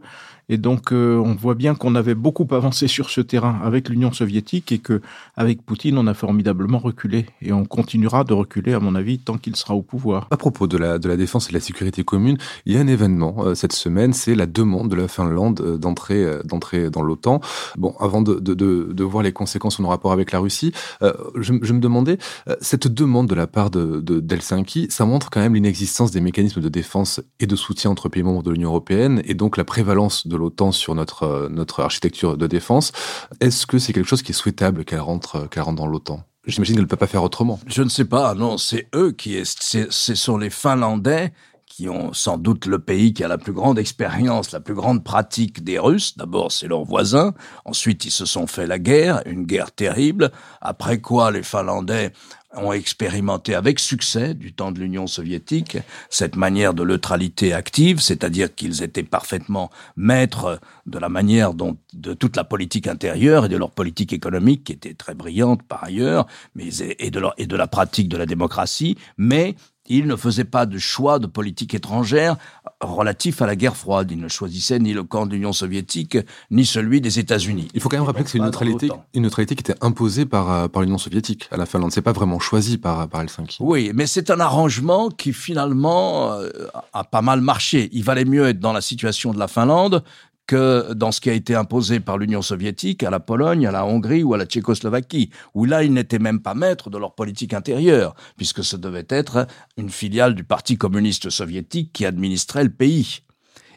et 0.52 0.58
donc, 0.58 0.92
euh, 0.92 1.16
on 1.16 1.34
voit 1.34 1.54
bien 1.54 1.74
qu'on 1.74 1.94
avait 1.94 2.14
beaucoup 2.14 2.46
avancé 2.50 2.86
sur 2.86 3.08
ce 3.08 3.22
terrain 3.22 3.58
avec 3.64 3.88
l'Union 3.88 4.12
soviétique 4.12 4.70
et 4.70 4.80
que, 4.80 5.00
avec 5.34 5.62
Poutine, 5.62 5.96
on 5.96 6.06
a 6.06 6.12
formidablement 6.12 6.78
reculé. 6.78 7.24
Et 7.40 7.54
on 7.54 7.64
continuera 7.64 8.22
de 8.24 8.34
reculer, 8.34 8.74
à 8.74 8.78
mon 8.78 8.94
avis, 8.94 9.18
tant 9.18 9.38
qu'il 9.38 9.56
sera 9.56 9.74
au 9.74 9.80
pouvoir. 9.80 10.28
À 10.30 10.36
propos 10.36 10.66
de 10.66 10.76
la, 10.76 10.98
de 10.98 11.08
la 11.08 11.16
défense 11.16 11.46
et 11.46 11.52
de 11.52 11.54
la 11.54 11.60
sécurité 11.60 12.04
commune, 12.04 12.36
il 12.66 12.74
y 12.74 12.76
a 12.76 12.80
un 12.80 12.86
événement 12.86 13.36
euh, 13.38 13.54
cette 13.54 13.72
semaine, 13.72 14.12
c'est 14.12 14.34
la 14.34 14.44
demande 14.44 14.90
de 14.90 14.94
la 14.94 15.08
Finlande 15.08 15.62
euh, 15.62 15.78
d'entrer 15.78 16.22
d'entrer 16.44 16.90
dans 16.90 17.00
l'OTAN. 17.00 17.40
Bon, 17.78 17.94
avant 17.98 18.20
de, 18.20 18.34
de, 18.34 18.52
de, 18.52 19.04
voir 19.04 19.22
les 19.22 19.32
conséquences 19.32 19.78
de 19.78 19.82
nos 19.84 19.88
rapports 19.88 20.12
avec 20.12 20.32
la 20.32 20.38
Russie, 20.38 20.72
je, 21.00 21.54
je, 21.62 21.72
me 21.72 21.80
demandais, 21.80 22.18
cette 22.60 22.88
demande 22.88 23.26
de 23.26 23.34
la 23.34 23.46
part 23.46 23.70
de, 23.70 24.00
d'Helsinki, 24.00 24.88
ça 24.90 25.06
montre 25.06 25.30
quand 25.30 25.40
même 25.40 25.54
l'inexistence 25.54 26.10
des 26.10 26.20
mécanismes 26.20 26.60
de 26.60 26.68
défense 26.68 27.22
et 27.40 27.46
de 27.46 27.56
soutien 27.56 27.90
entre 27.90 28.10
pays 28.10 28.22
membres 28.22 28.42
de 28.42 28.50
l'Union 28.50 28.68
européenne 28.68 29.22
et 29.24 29.34
donc 29.34 29.56
la 29.56 29.64
prévalence 29.64 30.26
de 30.26 30.36
l'OTAN 30.42 30.72
sur 30.72 30.94
notre, 30.94 31.22
euh, 31.24 31.48
notre 31.48 31.80
architecture 31.80 32.36
de 32.36 32.46
défense. 32.46 32.92
Est-ce 33.40 33.66
que 33.66 33.78
c'est 33.78 33.92
quelque 33.92 34.08
chose 34.08 34.22
qui 34.22 34.32
est 34.32 34.34
souhaitable 34.34 34.84
qu'elle 34.84 35.00
rentre, 35.00 35.36
euh, 35.36 35.46
qu'elle 35.46 35.62
rentre 35.62 35.78
dans 35.78 35.86
l'OTAN? 35.86 36.22
J'imagine 36.46 36.74
qu'elle 36.74 36.84
ne 36.84 36.88
peut 36.88 36.96
pas 36.96 37.06
faire 37.06 37.22
autrement. 37.22 37.60
Je 37.66 37.82
ne 37.82 37.88
sais 37.88 38.04
pas, 38.04 38.34
non, 38.34 38.58
c'est 38.58 38.88
eux 38.94 39.12
qui, 39.12 39.40
ce 39.44 40.14
sont 40.14 40.36
les 40.36 40.50
Finlandais 40.50 41.32
qui 41.74 41.88
ont 41.88 42.12
sans 42.12 42.36
doute 42.36 42.66
le 42.66 42.78
pays 42.78 43.14
qui 43.14 43.24
a 43.24 43.28
la 43.28 43.38
plus 43.38 43.54
grande 43.54 43.78
expérience, 43.78 44.52
la 44.52 44.60
plus 44.60 44.74
grande 44.74 45.02
pratique 45.02 45.64
des 45.64 45.78
Russes. 45.78 46.18
D'abord, 46.18 46.52
c'est 46.52 46.68
leurs 46.68 46.84
voisins. 46.84 47.32
Ensuite, 47.64 48.04
ils 48.04 48.10
se 48.10 48.26
sont 48.26 48.46
fait 48.46 48.66
la 48.66 48.78
guerre, 48.78 49.22
une 49.24 49.44
guerre 49.46 49.72
terrible. 49.72 50.32
Après 50.60 51.00
quoi, 51.00 51.30
les 51.30 51.42
Finlandais 51.42 52.12
ont 52.54 52.74
expérimenté 52.74 53.54
avec 53.54 53.78
succès 53.78 54.34
du 54.34 54.52
temps 54.52 54.70
de 54.70 54.80
l'Union 54.80 55.06
soviétique 55.06 55.78
cette 56.10 56.36
manière 56.36 56.74
de 56.74 56.84
neutralité 56.84 57.54
active, 57.54 58.00
c'est-à-dire 58.00 58.54
qu'ils 58.54 58.82
étaient 58.82 59.02
parfaitement 59.02 59.70
maîtres 59.96 60.60
de 60.84 60.98
la 60.98 61.08
manière 61.08 61.54
dont 61.54 61.78
de 61.94 62.12
toute 62.12 62.36
la 62.36 62.44
politique 62.44 62.86
intérieure 62.86 63.46
et 63.46 63.48
de 63.48 63.56
leur 63.56 63.70
politique 63.70 64.12
économique 64.12 64.64
qui 64.64 64.72
était 64.72 64.92
très 64.92 65.14
brillante 65.14 65.62
par 65.62 65.84
ailleurs, 65.84 66.26
mais 66.54 66.68
et 66.98 67.10
de 67.10 67.18
leur, 67.18 67.32
et 67.38 67.46
de 67.46 67.56
la 67.56 67.66
pratique 67.66 68.10
de 68.10 68.18
la 68.18 68.26
démocratie, 68.26 68.98
mais 69.16 69.54
il 69.86 70.06
ne 70.06 70.16
faisait 70.16 70.44
pas 70.44 70.66
de 70.66 70.78
choix 70.78 71.18
de 71.18 71.26
politique 71.26 71.74
étrangère 71.74 72.36
relatif 72.80 73.42
à 73.42 73.46
la 73.46 73.56
guerre 73.56 73.76
froide. 73.76 74.10
Il 74.10 74.20
ne 74.20 74.28
choisissait 74.28 74.78
ni 74.78 74.92
le 74.92 75.02
camp 75.02 75.26
de 75.26 75.32
l'Union 75.32 75.52
soviétique, 75.52 76.18
ni 76.50 76.64
celui 76.64 77.00
des 77.00 77.18
États-Unis. 77.18 77.68
Il 77.74 77.80
faut 77.80 77.88
quand 77.88 77.96
même 77.96 78.06
rappeler 78.06 78.24
que 78.24 78.30
c'est 78.30 78.38
une 78.38 78.44
neutralité, 78.44 78.88
une 79.14 79.22
neutralité 79.22 79.54
qui 79.54 79.60
était 79.60 79.84
imposée 79.84 80.26
par, 80.26 80.50
euh, 80.50 80.68
par 80.68 80.82
l'Union 80.82 80.98
soviétique 80.98 81.48
à 81.50 81.56
la 81.56 81.66
Finlande. 81.66 81.92
C'est 81.92 82.02
pas 82.02 82.12
vraiment 82.12 82.38
choisi 82.38 82.78
par, 82.78 83.08
par 83.08 83.22
Helsinki. 83.22 83.58
Oui, 83.60 83.90
mais 83.94 84.06
c'est 84.06 84.30
un 84.30 84.40
arrangement 84.40 85.10
qui 85.10 85.32
finalement 85.32 86.32
euh, 86.32 86.50
a 86.92 87.04
pas 87.04 87.22
mal 87.22 87.40
marché. 87.40 87.88
Il 87.92 88.04
valait 88.04 88.24
mieux 88.24 88.46
être 88.46 88.60
dans 88.60 88.72
la 88.72 88.80
situation 88.80 89.32
de 89.32 89.38
la 89.38 89.48
Finlande 89.48 90.02
que 90.46 90.92
dans 90.92 91.12
ce 91.12 91.20
qui 91.20 91.30
a 91.30 91.34
été 91.34 91.54
imposé 91.54 92.00
par 92.00 92.18
l'Union 92.18 92.42
soviétique 92.42 93.02
à 93.02 93.10
la 93.10 93.20
Pologne, 93.20 93.66
à 93.66 93.70
la 93.70 93.86
Hongrie 93.86 94.22
ou 94.22 94.34
à 94.34 94.38
la 94.38 94.46
Tchécoslovaquie, 94.46 95.30
où 95.54 95.64
là, 95.64 95.82
ils 95.82 95.92
n'étaient 95.92 96.18
même 96.18 96.40
pas 96.40 96.54
maîtres 96.54 96.90
de 96.90 96.98
leur 96.98 97.14
politique 97.14 97.54
intérieure, 97.54 98.14
puisque 98.36 98.64
ce 98.64 98.76
devait 98.76 99.06
être 99.08 99.46
une 99.76 99.90
filiale 99.90 100.34
du 100.34 100.44
Parti 100.44 100.76
communiste 100.76 101.30
soviétique 101.30 101.92
qui 101.92 102.06
administrait 102.06 102.64
le 102.64 102.72
pays. 102.72 103.20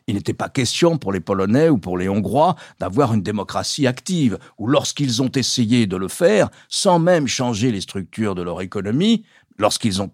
Il 0.07 0.15
n'était 0.15 0.33
pas 0.33 0.49
question 0.49 0.97
pour 0.97 1.11
les 1.11 1.19
Polonais 1.19 1.69
ou 1.69 1.79
pour 1.79 1.97
les 1.97 2.09
Hongrois 2.09 2.55
d'avoir 2.79 3.13
une 3.13 3.23
démocratie 3.23 3.87
active, 3.87 4.37
ou 4.57 4.67
lorsqu'ils 4.67 5.21
ont 5.21 5.31
essayé 5.31 5.87
de 5.87 5.97
le 5.97 6.07
faire, 6.07 6.49
sans 6.69 6.99
même 6.99 7.27
changer 7.27 7.71
les 7.71 7.81
structures 7.81 8.35
de 8.35 8.43
leur 8.43 8.61
économie, 8.61 9.25
lorsqu'ils 9.57 10.01
ont 10.01 10.11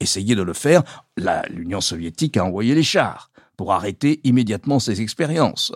essayé 0.00 0.34
de 0.34 0.42
le 0.42 0.52
faire, 0.54 0.82
l'Union 1.50 1.80
soviétique 1.80 2.36
a 2.36 2.44
envoyé 2.44 2.74
les 2.74 2.82
chars 2.82 3.30
pour 3.56 3.72
arrêter 3.72 4.20
immédiatement 4.24 4.78
ces 4.78 5.00
expériences. 5.00 5.72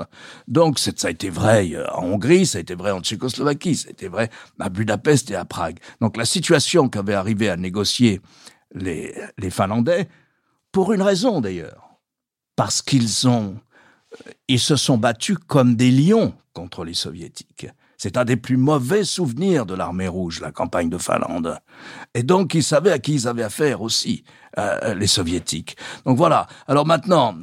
Donc 0.46 0.78
ça 0.78 0.92
a 1.04 1.10
été 1.10 1.30
vrai 1.30 1.70
euh, 1.74 1.86
en 1.92 2.04
Hongrie, 2.04 2.46
ça 2.46 2.58
a 2.58 2.60
été 2.60 2.74
vrai 2.74 2.90
en 2.90 3.00
Tchécoslovaquie, 3.00 3.76
ça 3.76 3.88
a 3.88 3.92
été 3.92 4.08
vrai 4.08 4.30
à 4.58 4.68
Budapest 4.68 5.30
et 5.30 5.36
à 5.36 5.44
Prague. 5.44 5.78
Donc 6.00 6.16
la 6.16 6.24
situation 6.24 6.88
qu'avaient 6.88 7.14
arrivé 7.14 7.48
à 7.48 7.56
négocier 7.56 8.20
les, 8.74 9.14
Finlandais, 9.50 10.08
pour 10.72 10.92
une 10.92 11.02
raison 11.02 11.40
d'ailleurs, 11.40 11.88
parce 12.56 12.82
qu'ils 12.82 13.28
ont, 13.28 13.56
euh, 14.14 14.30
ils 14.48 14.60
se 14.60 14.76
sont 14.76 14.98
battus 14.98 15.38
comme 15.46 15.76
des 15.76 15.90
lions 15.90 16.34
contre 16.52 16.84
les 16.84 16.94
soviétiques. 16.94 17.68
C'est 17.96 18.16
un 18.16 18.24
des 18.24 18.36
plus 18.36 18.56
mauvais 18.56 19.02
souvenirs 19.02 19.66
de 19.66 19.74
l'armée 19.74 20.06
rouge, 20.06 20.40
la 20.40 20.52
campagne 20.52 20.88
de 20.88 20.98
Finlande. 20.98 21.58
Et 22.14 22.22
donc, 22.22 22.54
ils 22.54 22.62
savaient 22.62 22.92
à 22.92 23.00
qui 23.00 23.14
ils 23.14 23.26
avaient 23.26 23.42
affaire 23.42 23.82
aussi, 23.82 24.22
euh, 24.56 24.94
les 24.94 25.08
soviétiques. 25.08 25.76
Donc 26.06 26.16
voilà. 26.16 26.46
Alors 26.68 26.86
maintenant, 26.86 27.34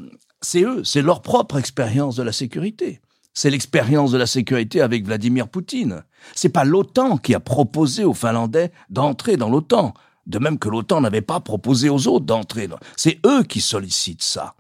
c'est 0.46 0.64
eux, 0.64 0.84
c'est 0.84 1.02
leur 1.02 1.22
propre 1.22 1.58
expérience 1.58 2.16
de 2.16 2.24
la 2.24 2.32
sécurité. 2.32 3.02
C'est 3.34 3.50
l'expérience 3.50 4.12
de 4.12 4.18
la 4.18 4.28
sécurité 4.28 4.80
avec 4.80 5.06
Vladimir 5.06 5.50
Poutine. 5.50 6.04
C'est 6.36 6.50
pas 6.50 6.64
l'OTAN 6.64 7.18
qui 7.18 7.34
a 7.34 7.40
proposé 7.40 8.06
aux 8.06 8.14
Finlandais 8.14 8.72
d'entrer 8.90 9.36
dans 9.36 9.50
l'OTAN. 9.50 9.94
De 10.26 10.40
même 10.40 10.58
que 10.58 10.70
l'OTAN 10.70 11.02
n'avait 11.02 11.22
pas 11.22 11.40
proposé 11.40 11.90
aux 11.90 12.08
autres 12.08 12.26
d'entrer. 12.26 12.70
C'est 12.96 13.20
eux 13.26 13.44
qui 13.44 13.60
sollicitent 13.60 14.24
ça 14.24 14.56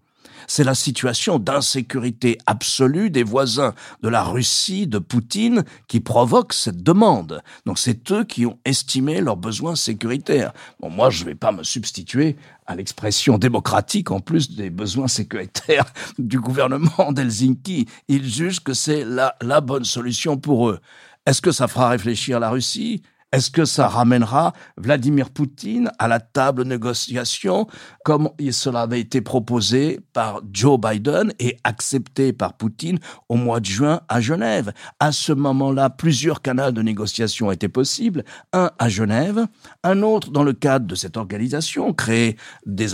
c'est 0.48 0.64
la 0.64 0.76
situation 0.76 1.40
d'insécurité 1.40 2.38
absolue 2.46 3.10
des 3.10 3.24
voisins 3.24 3.74
de 4.02 4.10
la 4.10 4.24
Russie, 4.24 4.88
de 4.88 5.00
Poutine, 5.00 5.64
qui 5.88 6.00
provoque 6.00 6.54
cette 6.54 6.84
demande. 6.84 7.42
Donc 7.66 7.80
c'est 7.80 8.12
eux 8.12 8.24
qui 8.24 8.46
ont 8.46 8.60
estimé 8.66 9.22
leurs 9.22 9.38
besoins 9.38 9.76
sécuritaires. 9.76 10.54
Bon, 10.80 10.90
moi, 10.90 11.10
je 11.10 11.24
ne 11.24 11.30
vais 11.30 11.36
pas 11.36 11.52
me 11.52 11.64
substituer 11.64 12.36
à 12.68 12.76
l'expression 12.76 13.38
démocratique 13.38 14.12
en 14.12 14.20
plus 14.20 14.52
des 14.52 14.70
besoins 14.70 15.08
sécuritaires 15.08 15.86
du 16.20 16.40
gouvernement 16.40 17.12
d'Helsinki. 17.12 17.88
Ils 18.08 18.28
jugent 18.28 18.62
que 18.62 18.74
c'est 18.74 19.04
la, 19.04 19.36
la 19.42 19.62
bonne 19.62 19.86
solution 19.86 20.38
pour 20.38 20.70
eux. 20.70 20.80
Est-ce 21.26 21.42
que 21.42 21.52
ça 21.52 21.68
fera 21.68 21.90
réfléchir 21.90 22.40
la 22.40 22.50
Russie? 22.50 23.02
Est-ce 23.36 23.52
que 23.52 23.66
ça 23.66 23.90
ramènera 23.90 24.54
Vladimir 24.78 25.30
Poutine 25.30 25.92
à 26.00 26.08
la 26.08 26.22
table 26.22 26.64
de 26.64 26.70
négociation 26.70 27.68
comme 28.06 28.30
cela 28.50 28.84
avait 28.84 29.02
été 29.02 29.20
proposé 29.20 30.00
par 30.14 30.40
Joe 30.54 30.80
Biden 30.80 31.34
et 31.40 31.58
accepté 31.66 32.32
par 32.32 32.54
Poutine 32.54 32.98
au 33.28 33.36
mois 33.36 33.60
de 33.60 33.66
juin 33.66 34.00
à 34.08 34.22
Genève? 34.22 34.72
À 35.02 35.12
ce 35.12 35.34
moment-là, 35.34 35.90
plusieurs 35.90 36.42
canaux 36.42 36.72
de 36.72 36.82
négociation 36.82 37.52
étaient 37.52 37.68
possibles. 37.68 38.24
Un 38.54 38.72
à 38.80 38.88
Genève, 38.88 39.48
un 39.84 40.02
autre 40.02 40.32
dans 40.32 40.44
le 40.44 40.54
cadre 40.54 40.88
de 40.88 40.96
cette 40.96 41.18
organisation 41.18 41.92
créée 41.92 42.38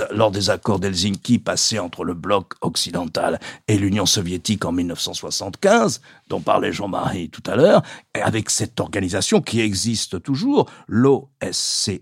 lors 0.09 0.31
des 0.31 0.49
accords 0.49 0.79
d'Helsinki 0.79 1.37
passés 1.37 1.77
entre 1.77 2.03
le 2.03 2.15
bloc 2.15 2.53
occidental 2.61 3.39
et 3.67 3.77
l'Union 3.77 4.07
soviétique 4.07 4.65
en 4.65 4.71
1975, 4.71 6.01
dont 6.29 6.41
parlait 6.41 6.71
Jean-Marie 6.73 7.29
tout 7.29 7.43
à 7.45 7.55
l'heure, 7.55 7.83
avec 8.19 8.49
cette 8.49 8.79
organisation 8.79 9.39
qui 9.39 9.59
existe 9.59 10.19
toujours, 10.23 10.30
l'OSCE, 10.87 12.01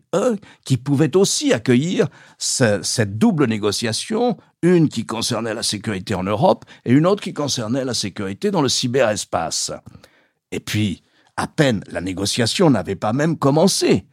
qui 0.65 0.77
pouvait 0.77 1.15
aussi 1.15 1.53
accueillir 1.53 2.07
cette 2.37 3.17
double 3.17 3.45
négociation, 3.45 4.37
une 4.61 4.89
qui 4.89 5.05
concernait 5.05 5.53
la 5.53 5.63
sécurité 5.63 6.15
en 6.15 6.23
Europe 6.23 6.65
et 6.85 6.91
une 6.91 7.05
autre 7.05 7.23
qui 7.23 7.33
concernait 7.33 7.85
la 7.85 7.93
sécurité 7.93 8.51
dans 8.51 8.61
le 8.61 8.69
cyberespace. 8.69 9.71
Et 10.51 10.59
puis, 10.59 11.03
à 11.37 11.47
peine 11.47 11.83
la 11.91 12.01
négociation 12.01 12.69
n'avait 12.69 12.95
pas 12.95 13.13
même 13.13 13.37
commencé, 13.37 14.05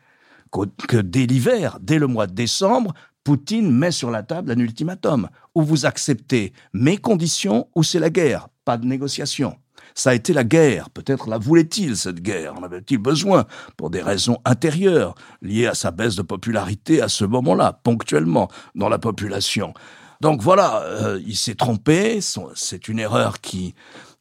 que 0.88 0.96
dès 0.96 1.26
l'hiver, 1.26 1.79
dès 1.81 1.98
le 1.98 2.07
mois 2.07 2.26
de 2.26 2.35
décembre, 2.35 2.94
Poutine 3.24 3.72
met 3.72 3.90
sur 3.90 4.11
la 4.12 4.22
table 4.22 4.52
un 4.52 4.59
ultimatum, 4.59 5.29
où 5.57 5.62
vous 5.62 5.85
acceptez 5.85 6.52
mes 6.72 6.96
conditions 6.96 7.68
ou 7.74 7.83
c'est 7.83 7.98
la 7.98 8.11
guerre, 8.11 8.48
pas 8.64 8.76
de 8.76 8.87
négociation 8.87 9.57
ça 9.96 10.11
a 10.11 10.14
été 10.14 10.32
la 10.32 10.44
guerre. 10.44 10.90
Peut-être 10.90 11.28
la 11.28 11.38
voulait-il, 11.38 11.96
cette 11.96 12.20
guerre? 12.20 12.54
En 12.54 12.62
avait-il 12.62 12.98
besoin? 12.98 13.46
Pour 13.76 13.90
des 13.90 14.02
raisons 14.02 14.38
intérieures, 14.44 15.14
liées 15.40 15.66
à 15.66 15.74
sa 15.74 15.90
baisse 15.90 16.14
de 16.14 16.22
popularité 16.22 17.00
à 17.00 17.09
ce 17.09 17.24
moment-là, 17.24 17.80
ponctuellement, 17.82 18.48
dans 18.74 18.90
la 18.90 18.98
population. 18.98 19.72
Donc 20.20 20.42
voilà, 20.42 20.82
euh, 20.82 21.20
il 21.26 21.37
s'est 21.37 21.54
trompé, 21.54 22.20
c'est 22.20 22.88
une 22.88 22.98
erreur 22.98 23.40
qui, 23.40 23.74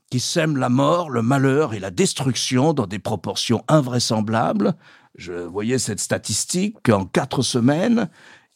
qui 0.09 0.21
sème 0.21 0.55
la 0.55 0.69
mort, 0.69 1.09
le 1.09 1.21
malheur 1.21 1.73
et 1.73 1.79
la 1.79 1.91
destruction 1.91 2.73
dans 2.73 2.87
des 2.87 2.99
proportions 2.99 3.63
invraisemblables. 3.67 4.75
Je 5.17 5.33
voyais 5.33 5.77
cette 5.77 5.99
statistique 5.99 6.77
qu'en 6.83 7.05
quatre 7.05 7.41
semaines, 7.41 8.09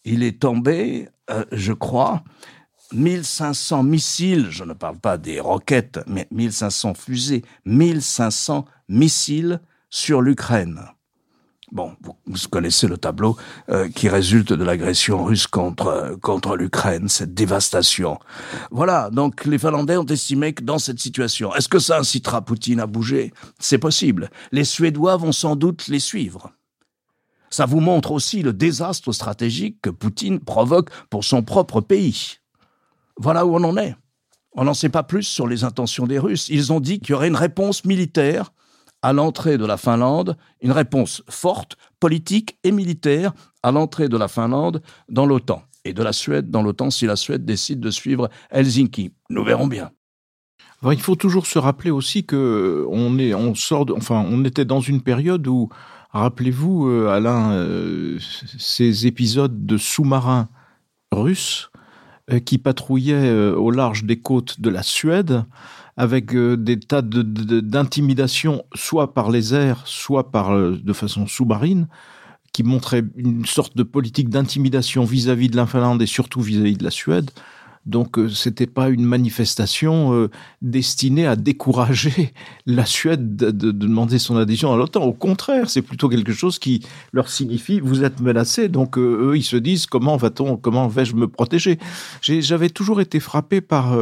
il 0.05 0.23
est 0.23 0.41
tombé, 0.41 1.09
euh, 1.29 1.43
je 1.51 1.73
crois, 1.73 2.23
1500 2.93 3.83
missiles, 3.83 4.47
je 4.49 4.63
ne 4.63 4.73
parle 4.73 4.97
pas 4.97 5.17
des 5.17 5.39
roquettes, 5.39 5.99
mais 6.07 6.27
1500 6.31 6.93
fusées, 6.93 7.43
1500 7.65 8.65
missiles 8.87 9.61
sur 9.89 10.21
l'Ukraine. 10.21 10.81
Bon, 11.71 11.95
vous, 12.01 12.15
connaissez 12.49 12.87
le 12.87 12.97
tableau 12.97 13.37
euh, 13.69 13.89
qui 13.89 14.09
résulte 14.09 14.53
de 14.53 14.63
l'agression 14.63 15.23
russe 15.23 15.45
contre 15.45 16.17
contre 16.19 16.55
l'Ukraine, 16.55 17.07
cette 17.09 17.35
dévastation. 17.35 18.17
Voilà, 18.71 19.11
donc 19.11 19.45
les 19.45 19.59
Finlandais 19.59 19.97
ont 19.97 20.05
estimé 20.05 20.53
que 20.53 20.63
dans 20.63 20.79
cette 20.79 20.99
situation, 20.99 21.53
est-ce 21.53 21.69
que 21.69 21.77
ça 21.77 21.99
incitera 21.99 22.41
Poutine 22.41 22.79
à 22.79 22.87
bouger? 22.87 23.33
C'est 23.59 23.77
possible. 23.77 24.31
Les 24.51 24.63
Suédois 24.63 25.17
vont 25.17 25.31
sans 25.31 25.55
doute 25.55 25.87
les 25.89 25.99
suivre. 25.99 26.51
Ça 27.51 27.67
vous 27.67 27.81
montre 27.81 28.11
aussi 28.11 28.41
le 28.41 28.53
désastre 28.53 29.11
stratégique 29.11 29.79
que 29.81 29.89
Poutine 29.91 30.39
provoque 30.39 30.89
pour 31.09 31.23
son 31.23 31.43
propre 31.43 31.81
pays. 31.81 32.39
Voilà 33.19 33.45
où 33.45 33.53
on 33.53 33.63
en 33.65 33.75
est. 33.77 33.95
On 34.53 34.63
n'en 34.63 34.73
sait 34.73 34.89
pas 34.89 35.03
plus 35.03 35.23
sur 35.23 35.45
les 35.45 35.65
intentions 35.65 36.07
des 36.07 36.17
Russes. 36.17 36.47
Ils 36.49 36.71
ont 36.73 36.79
dit 36.79 36.99
qu'il 36.99 37.11
y 37.11 37.13
aurait 37.13 37.27
une 37.27 37.35
réponse 37.35 37.83
militaire 37.85 38.51
à 39.01 39.13
l'entrée 39.13 39.57
de 39.57 39.65
la 39.65 39.77
Finlande, 39.77 40.37
une 40.61 40.71
réponse 40.71 41.21
forte, 41.29 41.75
politique 41.99 42.57
et 42.63 42.71
militaire 42.71 43.33
à 43.61 43.71
l'entrée 43.71 44.07
de 44.09 44.17
la 44.17 44.27
Finlande 44.27 44.81
dans 45.09 45.25
l'OTAN 45.25 45.63
et 45.83 45.93
de 45.93 46.01
la 46.01 46.13
Suède 46.13 46.49
dans 46.49 46.63
l'OTAN 46.63 46.89
si 46.91 47.05
la 47.05 47.15
Suède 47.17 47.45
décide 47.45 47.81
de 47.81 47.91
suivre 47.91 48.29
Helsinki. 48.51 49.11
Nous 49.29 49.43
verrons 49.43 49.67
bien. 49.67 49.91
il 50.83 51.01
faut 51.01 51.15
toujours 51.15 51.45
se 51.45 51.59
rappeler 51.59 51.91
aussi 51.91 52.25
que 52.25 52.85
on 52.89 53.19
est, 53.19 53.33
on 53.33 53.53
sort, 53.53 53.85
enfin, 53.95 54.25
on 54.29 54.43
était 54.45 54.65
dans 54.65 54.81
une 54.81 55.01
période 55.01 55.45
où, 55.47 55.69
rappelez-vous, 56.11 56.87
euh, 56.87 57.09
Alain, 57.09 57.51
euh, 57.51 58.17
ces 58.57 59.07
épisodes 59.07 59.65
de 59.65 59.77
sous-marins 59.77 60.49
russes 61.11 61.68
euh, 61.68 61.68
qui 62.37 62.57
patrouillait 62.57 63.15
euh, 63.15 63.55
au 63.55 63.71
large 63.71 64.03
des 64.03 64.19
côtes 64.19 64.61
de 64.61 64.69
la 64.69 64.83
Suède 64.83 65.43
avec 65.97 66.33
euh, 66.35 66.55
des 66.55 66.79
tas 66.79 67.01
d'intimidation, 67.01 68.63
soit 68.75 69.13
par 69.13 69.31
les 69.31 69.53
airs, 69.53 69.81
soit 69.85 70.31
par 70.31 70.57
de 70.57 70.93
façon 70.93 71.27
sous-marine, 71.27 71.87
qui 72.53 72.63
montraient 72.63 73.03
une 73.15 73.45
sorte 73.45 73.75
de 73.75 73.83
politique 73.83 74.29
d'intimidation 74.29 75.03
vis-à-vis 75.03 75.49
de 75.49 75.55
la 75.55 75.65
Finlande 75.65 76.01
et 76.01 76.05
surtout 76.05 76.41
vis-à-vis 76.41 76.77
de 76.77 76.83
la 76.83 76.91
Suède. 76.91 77.31
Donc 77.85 78.19
euh, 78.19 78.29
c'était 78.29 78.67
pas 78.67 78.89
une 78.89 79.03
manifestation 79.03 80.13
euh, 80.13 80.29
destinée 80.61 81.25
à 81.25 81.35
décourager 81.35 82.33
la 82.65 82.85
Suède 82.85 83.35
de, 83.35 83.71
demander 83.71 84.19
son 84.19 84.37
adhésion 84.37 84.73
à 84.73 84.77
l'OTAN. 84.77 85.03
Au 85.03 85.13
contraire, 85.13 85.69
c'est 85.69 85.81
plutôt 85.81 86.09
quelque 86.09 86.33
chose 86.33 86.59
qui 86.59 86.85
leur 87.13 87.29
signifie 87.29 87.79
vous 87.79 88.03
êtes 88.03 88.19
menacés. 88.19 88.69
Donc 88.69 88.97
euh, 88.97 89.29
eux, 89.29 89.37
ils 89.37 89.43
se 89.43 89.55
disent 89.55 89.85
comment 89.85 90.17
va-t-on, 90.17 90.57
comment 90.57 90.87
vais-je 90.87 91.15
me 91.15 91.27
protéger? 91.27 91.79
J'avais 92.21 92.69
toujours 92.69 93.01
été 93.01 93.19
frappé 93.19 93.61
par 93.61 93.97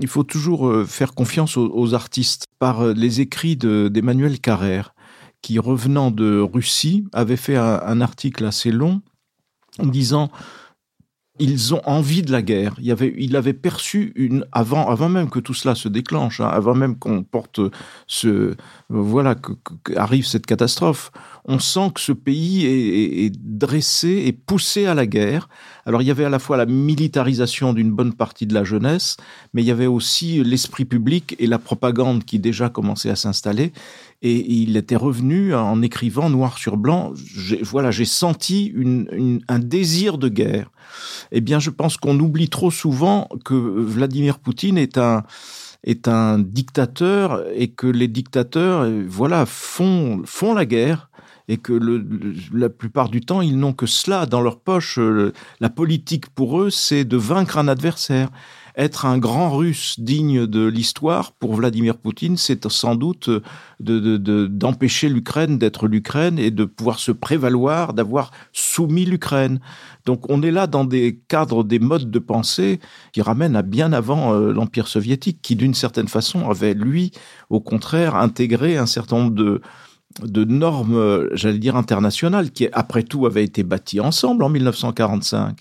il 0.00 0.08
faut 0.08 0.24
toujours 0.24 0.86
faire 0.86 1.14
confiance 1.14 1.56
aux, 1.56 1.94
artistes 1.94 2.46
par 2.58 2.84
les 2.86 3.20
écrits 3.20 3.56
d'Emmanuel 3.56 4.40
Carrère, 4.40 4.94
qui 5.42 5.58
revenant 5.58 6.10
de 6.10 6.40
Russie 6.40 7.04
avait 7.12 7.36
fait 7.36 7.56
un, 7.56 7.80
un 7.84 8.00
article 8.00 8.44
assez 8.44 8.70
long 8.70 9.02
en 9.78 9.86
disant 9.86 10.30
ils 11.40 11.74
ont 11.74 11.80
envie 11.84 12.22
de 12.22 12.30
la 12.30 12.42
guerre. 12.42 12.76
Il, 12.80 12.92
avait, 12.92 13.12
il 13.18 13.34
avait 13.34 13.54
perçu 13.54 14.12
une 14.14 14.46
avant, 14.52 14.88
avant 14.88 15.08
même 15.08 15.28
que 15.28 15.40
tout 15.40 15.54
cela 15.54 15.74
se 15.74 15.88
déclenche, 15.88 16.40
hein, 16.40 16.46
avant 16.46 16.74
même 16.74 16.96
qu'on 16.96 17.24
porte 17.24 17.60
ce 18.06 18.54
voilà 18.88 19.34
qu'arrive 19.84 20.26
cette 20.26 20.46
catastrophe. 20.46 21.10
On 21.44 21.58
sent 21.58 21.90
que 21.94 22.00
ce 22.00 22.12
pays 22.12 22.64
est, 22.64 23.24
est, 23.26 23.32
dressé 23.36 24.22
et 24.26 24.32
poussé 24.32 24.86
à 24.86 24.94
la 24.94 25.06
guerre. 25.06 25.48
Alors 25.86 26.02
il 26.02 26.04
y 26.06 26.10
avait 26.12 26.24
à 26.24 26.30
la 26.30 26.38
fois 26.38 26.56
la 26.56 26.66
militarisation 26.66 27.72
d'une 27.72 27.90
bonne 27.90 28.14
partie 28.14 28.46
de 28.46 28.54
la 28.54 28.62
jeunesse, 28.62 29.16
mais 29.52 29.62
il 29.62 29.66
y 29.66 29.72
avait 29.72 29.86
aussi 29.86 30.42
l'esprit 30.44 30.84
public 30.84 31.34
et 31.40 31.48
la 31.48 31.58
propagande 31.58 32.24
qui 32.24 32.38
déjà 32.38 32.68
commençaient 32.68 33.10
à 33.10 33.16
s'installer. 33.16 33.72
Et 34.26 34.52
il 34.62 34.78
était 34.78 34.96
revenu 34.96 35.54
en 35.54 35.82
écrivant 35.82 36.30
noir 36.30 36.56
sur 36.56 36.78
blanc. 36.78 37.12
Voilà, 37.60 37.90
j'ai 37.90 38.06
senti 38.06 38.74
un 39.48 39.58
désir 39.58 40.16
de 40.16 40.30
guerre. 40.30 40.70
Eh 41.30 41.42
bien, 41.42 41.58
je 41.58 41.68
pense 41.68 41.98
qu'on 41.98 42.18
oublie 42.18 42.48
trop 42.48 42.70
souvent 42.70 43.28
que 43.44 43.54
Vladimir 43.54 44.38
Poutine 44.38 44.78
est 44.78 44.96
un 44.98 45.24
est 45.86 46.08
un 46.08 46.38
dictateur 46.38 47.44
et 47.54 47.68
que 47.68 47.86
les 47.86 48.08
dictateurs, 48.08 48.90
voilà, 49.06 49.44
font 49.44 50.22
font 50.24 50.54
la 50.54 50.64
guerre 50.64 51.10
et 51.48 51.58
que 51.58 51.78
la 52.54 52.70
plupart 52.70 53.10
du 53.10 53.20
temps, 53.20 53.42
ils 53.42 53.58
n'ont 53.58 53.74
que 53.74 53.84
cela 53.84 54.24
dans 54.24 54.40
leur 54.40 54.58
poche. 54.58 54.98
La 55.60 55.68
politique 55.68 56.30
pour 56.30 56.62
eux, 56.62 56.70
c'est 56.70 57.04
de 57.04 57.18
vaincre 57.18 57.58
un 57.58 57.68
adversaire. 57.68 58.30
Être 58.76 59.06
un 59.06 59.18
grand 59.18 59.56
russe 59.56 60.00
digne 60.00 60.48
de 60.48 60.66
l'histoire, 60.66 61.30
pour 61.30 61.54
Vladimir 61.54 61.96
Poutine, 61.96 62.36
c'est 62.36 62.68
sans 62.68 62.96
doute 62.96 63.30
d'empêcher 63.78 65.08
de, 65.08 65.14
l'Ukraine 65.14 65.58
d'être 65.58 65.86
l'Ukraine 65.86 66.40
et 66.40 66.50
de 66.50 66.64
pouvoir 66.64 66.98
se 66.98 67.12
prévaloir 67.12 67.94
d'avoir 67.94 68.32
soumis 68.52 69.04
l'Ukraine. 69.04 69.60
Donc 70.06 70.28
on 70.28 70.42
est 70.42 70.50
là 70.50 70.66
dans 70.66 70.84
des 70.84 71.20
cadres, 71.28 71.62
des 71.62 71.78
modes 71.78 72.10
de 72.10 72.18
pensée 72.18 72.80
qui 73.12 73.22
ramènent 73.22 73.54
à 73.54 73.62
bien 73.62 73.92
avant 73.92 74.34
euh, 74.34 74.52
l'Empire 74.52 74.88
soviétique, 74.88 75.38
qui 75.40 75.54
d'une 75.54 75.74
certaine 75.74 76.08
façon 76.08 76.50
avait, 76.50 76.74
lui, 76.74 77.12
au 77.50 77.60
contraire, 77.60 78.16
intégré 78.16 78.76
un 78.76 78.86
certain 78.86 79.18
nombre 79.18 79.34
de, 79.34 79.60
de 80.20 80.44
normes, 80.44 81.28
j'allais 81.32 81.58
dire, 81.58 81.76
internationales, 81.76 82.50
qui, 82.50 82.68
après 82.72 83.04
tout, 83.04 83.24
avaient 83.24 83.44
été 83.44 83.62
bâties 83.62 84.00
ensemble 84.00 84.42
en 84.42 84.48
1945. 84.48 85.60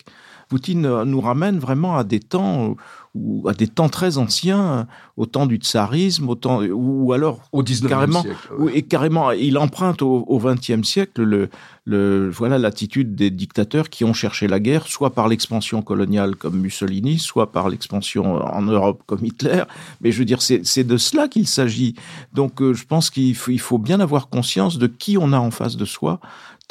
Poutine 0.49 1.03
nous 1.03 1.21
ramène 1.21 1.57
vraiment 1.57 1.97
à 1.97 2.03
des 2.03 2.19
temps 2.19 2.75
ou 3.15 3.47
à 3.47 3.53
des 3.53 3.67
temps 3.67 3.89
très 3.89 4.17
anciens, 4.17 4.87
au 5.17 5.27
temps 5.27 5.45
du 5.45 5.57
tsarisme, 5.57 6.29
au 6.29 6.35
temps, 6.35 6.63
ou 6.63 7.13
alors 7.13 7.41
au 7.51 7.61
19e 7.61 7.87
carrément, 7.87 8.21
siècle. 8.23 8.37
et 8.73 8.81
carrément, 8.81 9.31
il 9.31 9.57
emprunte 9.59 10.01
au, 10.01 10.39
20e 10.39 10.83
siècle 10.83 11.21
le, 11.21 11.49
le, 11.85 12.29
voilà 12.31 12.57
l'attitude 12.57 13.13
des 13.13 13.29
dictateurs 13.29 13.89
qui 13.89 14.03
ont 14.03 14.13
cherché 14.13 14.47
la 14.47 14.59
guerre, 14.59 14.87
soit 14.87 15.11
par 15.11 15.27
l'expansion 15.27 15.83
coloniale 15.83 16.35
comme 16.35 16.59
Mussolini, 16.59 17.19
soit 17.19 17.51
par 17.51 17.69
l'expansion 17.69 18.43
en 18.43 18.61
Europe 18.63 19.03
comme 19.05 19.23
Hitler. 19.23 19.63
Mais 20.01 20.11
je 20.11 20.17
veux 20.17 20.25
dire, 20.25 20.41
c'est 20.41 20.83
de 20.83 20.97
cela 20.97 21.27
qu'il 21.27 21.47
s'agit. 21.47 21.93
Donc, 22.33 22.61
euh, 22.61 22.73
je 22.73 22.85
pense 22.85 23.11
qu'il 23.11 23.35
faut, 23.35 23.51
il 23.51 23.59
faut 23.59 23.77
bien 23.77 23.99
avoir 23.99 24.27
conscience 24.27 24.79
de 24.79 24.87
qui 24.87 25.17
on 25.19 25.33
a 25.33 25.37
en 25.37 25.51
face 25.51 25.77
de 25.77 25.85
soi 25.85 26.19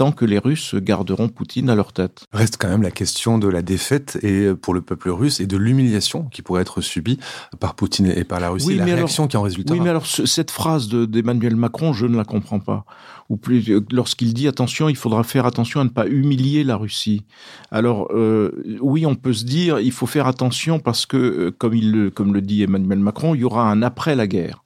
tant 0.03 0.11
que 0.11 0.25
les 0.25 0.39
Russes 0.41 0.75
garderont 0.75 1.29
Poutine 1.29 1.71
à 1.71 1.77
leur 1.77 1.93
tête. 1.93 2.25
Reste 2.33 2.57
quand 2.59 2.69
même 2.69 2.83
la 2.83 2.91
question 2.91 3.39
de 3.39 3.47
la 3.47 3.63
défaite 3.63 4.19
et 4.25 4.53
pour 4.53 4.75
le 4.75 4.81
peuple 4.81 5.11
russe 5.11 5.39
et 5.39 5.47
de 5.47 5.57
l'humiliation 5.57 6.25
qui 6.25 6.43
pourrait 6.43 6.63
être 6.63 6.81
subie 6.81 7.21
par 7.61 7.77
Poutine 7.77 8.07
et 8.09 8.25
par 8.25 8.41
la 8.41 8.49
Russie, 8.51 8.67
Oui, 8.67 8.75
la 8.75 8.85
mais 8.85 8.95
réaction 8.95 9.23
alors- 9.23 9.31
qui 9.31 9.37
en 9.37 9.43
résultera. 9.43 9.77
Oui, 9.79 9.81
mais 9.85 9.91
alors 9.91 10.07
ce- 10.07 10.27
cette 10.27 10.51
phrase 10.51 10.89
de- 10.89 11.05
d'Emmanuel 11.05 11.55
Macron, 11.55 11.93
je 11.93 12.07
ne 12.07 12.17
la 12.17 12.25
comprends 12.25 12.59
pas. 12.59 12.85
Ou 13.29 13.37
plus, 13.37 13.71
euh, 13.71 13.81
lorsqu'il 13.93 14.35
dit 14.35 14.49
attention, 14.49 14.89
il 14.89 14.97
faudra 14.97 15.23
faire 15.23 15.47
attention 15.47 15.79
à 15.81 15.85
ne 15.85 15.89
pas 15.91 16.09
humilier 16.09 16.65
la 16.65 16.75
Russie. 16.77 17.23
Alors 17.71 18.09
euh, 18.13 18.51
oui, 18.81 19.07
on 19.07 19.15
peut 19.15 19.33
se 19.33 19.45
dire, 19.45 19.79
il 19.79 19.93
faut 19.93 20.07
faire 20.09 20.27
attention 20.27 20.81
parce 20.81 21.07
que, 21.07 21.17
euh, 21.17 21.51
comme 21.57 21.75
il 21.75 21.93
le, 21.93 22.11
comme 22.11 22.35
le 22.35 22.41
dit 22.43 22.65
Emmanuel 22.65 22.99
Macron, 22.99 23.37
il 23.37 23.43
y 23.43 23.45
aura 23.45 23.71
un 23.71 23.83
après 23.83 24.17
la 24.17 24.27
guerre. 24.27 24.65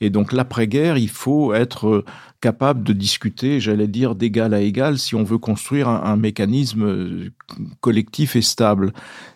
Et 0.00 0.10
donc 0.10 0.32
l'après-guerre, 0.32 0.96
il 0.96 1.08
faut 1.08 1.52
être 1.54 1.88
euh, 1.88 2.04
capable 2.40 2.84
de 2.84 2.92
discuter, 2.92 3.60
j'allais 3.60 3.88
dire, 3.88 4.14
d'égal 4.14 4.54
à 4.54 4.60
égal 4.60 4.98
si 4.98 5.14
on 5.14 5.24
veut 5.24 5.38
construire 5.38 5.88
un, 5.88 6.16
mécanisme 6.16 6.84
euh, 6.84 7.30
collectif 7.80 8.36
et 8.36 8.42
stable. 8.42 8.92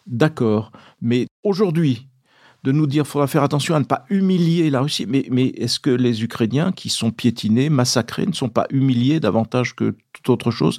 D'accord. 0.07 0.73
Mais 1.01 1.27
aujourd'hui, 1.43 2.07
de 2.65 2.73
nous 2.73 2.87
dire 2.87 3.07
faudra 3.07 3.27
faire 3.27 3.43
attention 3.43 3.75
à 3.75 3.81
ne 3.81 3.85
pas 3.85 4.05
humilier 4.09 4.71
la 4.71 4.81
Russie. 4.81 5.07
Mais, 5.09 5.27
mais 5.31 5.47
est-ce 5.47 5.81
que 5.81 5.91
les 5.91 6.23
Ukrainiens 6.23 6.73
qui 6.73 6.89
sont 6.89 7.11
piétinés, 7.11 7.71
massacrés, 7.71 8.27
ne 8.27 8.33
sont 8.33 8.49
pas 8.49 8.67
humiliés 8.71 9.21
davantage 9.21 9.75
que 9.75 9.95
toute 10.13 10.29
autre 10.31 10.51
chose? 10.51 10.79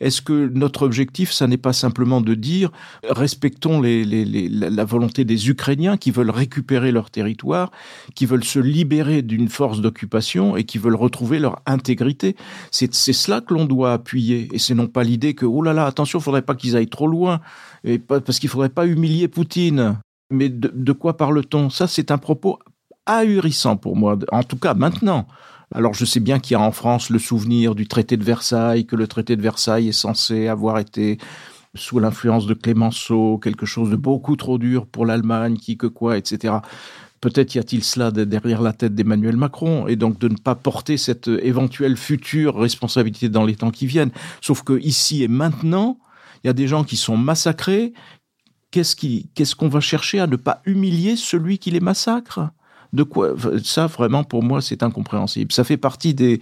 Est-ce 0.00 0.22
que 0.22 0.48
notre 0.54 0.82
objectif, 0.82 1.32
ça 1.32 1.46
n'est 1.46 1.56
pas 1.56 1.72
simplement 1.72 2.20
de 2.20 2.34
dire 2.34 2.70
respectons 3.08 3.80
les, 3.80 4.04
les, 4.04 4.24
les, 4.24 4.48
la 4.48 4.84
volonté 4.84 5.24
des 5.24 5.48
Ukrainiens 5.48 5.96
qui 5.96 6.10
veulent 6.10 6.30
récupérer 6.30 6.92
leur 6.92 7.10
territoire, 7.10 7.70
qui 8.14 8.26
veulent 8.26 8.44
se 8.44 8.58
libérer 8.58 9.22
d'une 9.22 9.48
force 9.48 9.80
d'occupation 9.80 10.56
et 10.56 10.64
qui 10.64 10.78
veulent 10.78 10.94
retrouver 10.94 11.38
leur 11.38 11.60
intégrité? 11.66 12.36
C'est 12.70 12.94
c'est 12.94 13.12
cela 13.12 13.40
que 13.40 13.52
l'on 13.54 13.64
doit 13.64 13.92
appuyer. 13.92 14.48
Et 14.52 14.58
c'est 14.58 14.74
non 14.74 14.86
pas 14.86 15.04
l'idée 15.04 15.34
que, 15.34 15.44
oh 15.46 15.62
là 15.62 15.72
là, 15.72 15.86
attention, 15.86 16.20
faudrait 16.20 16.42
pas 16.42 16.54
qu'ils 16.54 16.76
aillent 16.76 16.88
trop 16.88 17.06
loin, 17.06 17.40
et 17.84 17.98
pas, 17.98 18.20
parce 18.20 18.38
qu'il 18.38 18.48
faudrait 18.48 18.68
pas 18.70 18.86
humilier 18.86 19.28
Poutine. 19.28 19.98
Mais 20.30 20.48
de, 20.48 20.92
quoi 20.92 21.16
parle-t-on? 21.16 21.70
Ça, 21.70 21.86
c'est 21.86 22.10
un 22.10 22.18
propos 22.18 22.58
ahurissant 23.06 23.76
pour 23.76 23.96
moi, 23.96 24.18
en 24.32 24.42
tout 24.42 24.56
cas 24.56 24.74
maintenant. 24.74 25.26
Alors 25.72 25.94
je 25.94 26.04
sais 26.04 26.20
bien 26.20 26.38
qu'il 26.38 26.54
y 26.54 26.56
a 26.56 26.60
en 26.60 26.72
France 26.72 27.10
le 27.10 27.18
souvenir 27.18 27.74
du 27.74 27.86
traité 27.88 28.16
de 28.16 28.24
Versailles, 28.24 28.86
que 28.86 28.96
le 28.96 29.06
traité 29.06 29.36
de 29.36 29.42
Versailles 29.42 29.88
est 29.88 29.92
censé 29.92 30.48
avoir 30.48 30.78
été 30.78 31.18
sous 31.74 31.98
l'influence 31.98 32.46
de 32.46 32.54
Clémenceau, 32.54 33.38
quelque 33.38 33.66
chose 33.66 33.90
de 33.90 33.96
beaucoup 33.96 34.36
trop 34.36 34.58
dur 34.58 34.86
pour 34.86 35.04
l'Allemagne, 35.04 35.56
qui 35.56 35.76
que 35.76 35.86
quoi, 35.88 36.16
etc. 36.16 36.54
Peut-être 37.20 37.54
y 37.54 37.58
a-t-il 37.58 37.82
cela 37.82 38.10
de- 38.10 38.24
derrière 38.24 38.62
la 38.62 38.72
tête 38.72 38.94
d'Emmanuel 38.94 39.36
Macron, 39.36 39.88
et 39.88 39.96
donc 39.96 40.18
de 40.18 40.28
ne 40.28 40.36
pas 40.36 40.54
porter 40.54 40.96
cette 40.96 41.28
éventuelle 41.28 41.96
future 41.96 42.56
responsabilité 42.56 43.28
dans 43.28 43.44
les 43.44 43.56
temps 43.56 43.70
qui 43.72 43.86
viennent. 43.86 44.12
Sauf 44.40 44.62
que 44.62 44.78
ici 44.80 45.24
et 45.24 45.28
maintenant, 45.28 45.98
il 46.42 46.46
y 46.46 46.50
a 46.50 46.52
des 46.52 46.68
gens 46.68 46.84
qui 46.84 46.96
sont 46.96 47.16
massacrés. 47.16 47.92
Qu'est-ce 48.74 49.54
qu'on 49.54 49.68
va 49.68 49.80
chercher 49.80 50.20
à 50.20 50.26
ne 50.26 50.36
pas 50.36 50.60
humilier 50.64 51.16
celui 51.16 51.58
qui 51.58 51.70
les 51.70 51.80
massacre? 51.80 52.50
De 52.92 53.02
quoi 53.02 53.34
ça 53.64 53.88
vraiment 53.88 54.22
pour 54.22 54.44
moi 54.44 54.62
c'est 54.62 54.84
incompréhensible. 54.84 55.52
Ça 55.52 55.64
fait 55.64 55.76
partie 55.76 56.14
des 56.14 56.40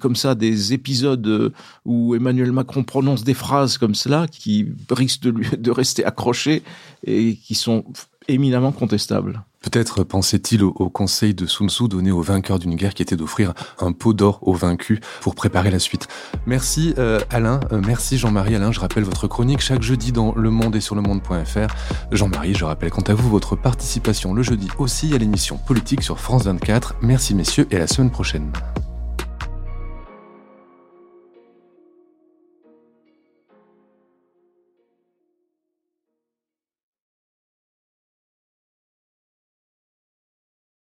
comme 0.00 0.16
ça 0.16 0.34
des 0.34 0.72
épisodes 0.72 1.52
où 1.84 2.14
Emmanuel 2.16 2.50
Macron 2.50 2.82
prononce 2.82 3.22
des 3.22 3.34
phrases 3.34 3.78
comme 3.78 3.94
cela 3.94 4.26
qui 4.26 4.66
risquent 4.90 5.22
de, 5.22 5.56
de 5.56 5.70
rester 5.70 6.04
accrochées 6.04 6.62
et 7.04 7.36
qui 7.36 7.54
sont 7.54 7.84
éminemment 8.26 8.72
contestables. 8.72 9.44
Peut-être 9.62 10.04
pensait-il 10.04 10.64
au, 10.64 10.72
conseil 10.72 11.34
de 11.34 11.44
Sun 11.44 11.68
Tzu 11.68 11.86
donné 11.86 12.10
aux 12.10 12.22
vainqueurs 12.22 12.58
d'une 12.58 12.76
guerre 12.76 12.94
qui 12.94 13.02
était 13.02 13.16
d'offrir 13.16 13.52
un 13.78 13.92
pot 13.92 14.14
d'or 14.14 14.38
aux 14.40 14.54
vaincus 14.54 15.00
pour 15.20 15.34
préparer 15.34 15.70
la 15.70 15.78
suite. 15.78 16.08
Merci 16.46 16.94
euh, 16.96 17.20
Alain, 17.28 17.60
Euh, 17.72 17.82
merci 17.86 18.16
Jean-Marie 18.16 18.54
Alain. 18.54 18.72
Je 18.72 18.80
rappelle 18.80 19.04
votre 19.04 19.28
chronique 19.28 19.60
chaque 19.60 19.82
jeudi 19.82 20.12
dans 20.12 20.34
Le 20.34 20.50
Monde 20.50 20.76
et 20.76 20.80
sur 20.80 20.94
le 20.94 21.02
monde.fr. 21.02 21.74
Jean-Marie, 22.10 22.54
je 22.54 22.64
rappelle 22.64 22.90
quant 22.90 23.02
à 23.02 23.14
vous 23.14 23.28
votre 23.28 23.54
participation 23.54 24.32
le 24.32 24.42
jeudi 24.42 24.68
aussi 24.78 25.12
à 25.14 25.18
l'émission 25.18 25.58
politique 25.58 26.02
sur 26.02 26.18
France 26.18 26.44
24. 26.44 26.96
Merci 27.02 27.34
messieurs 27.34 27.66
et 27.70 27.76
à 27.76 27.80
la 27.80 27.86
semaine 27.86 28.10
prochaine. 28.10 28.50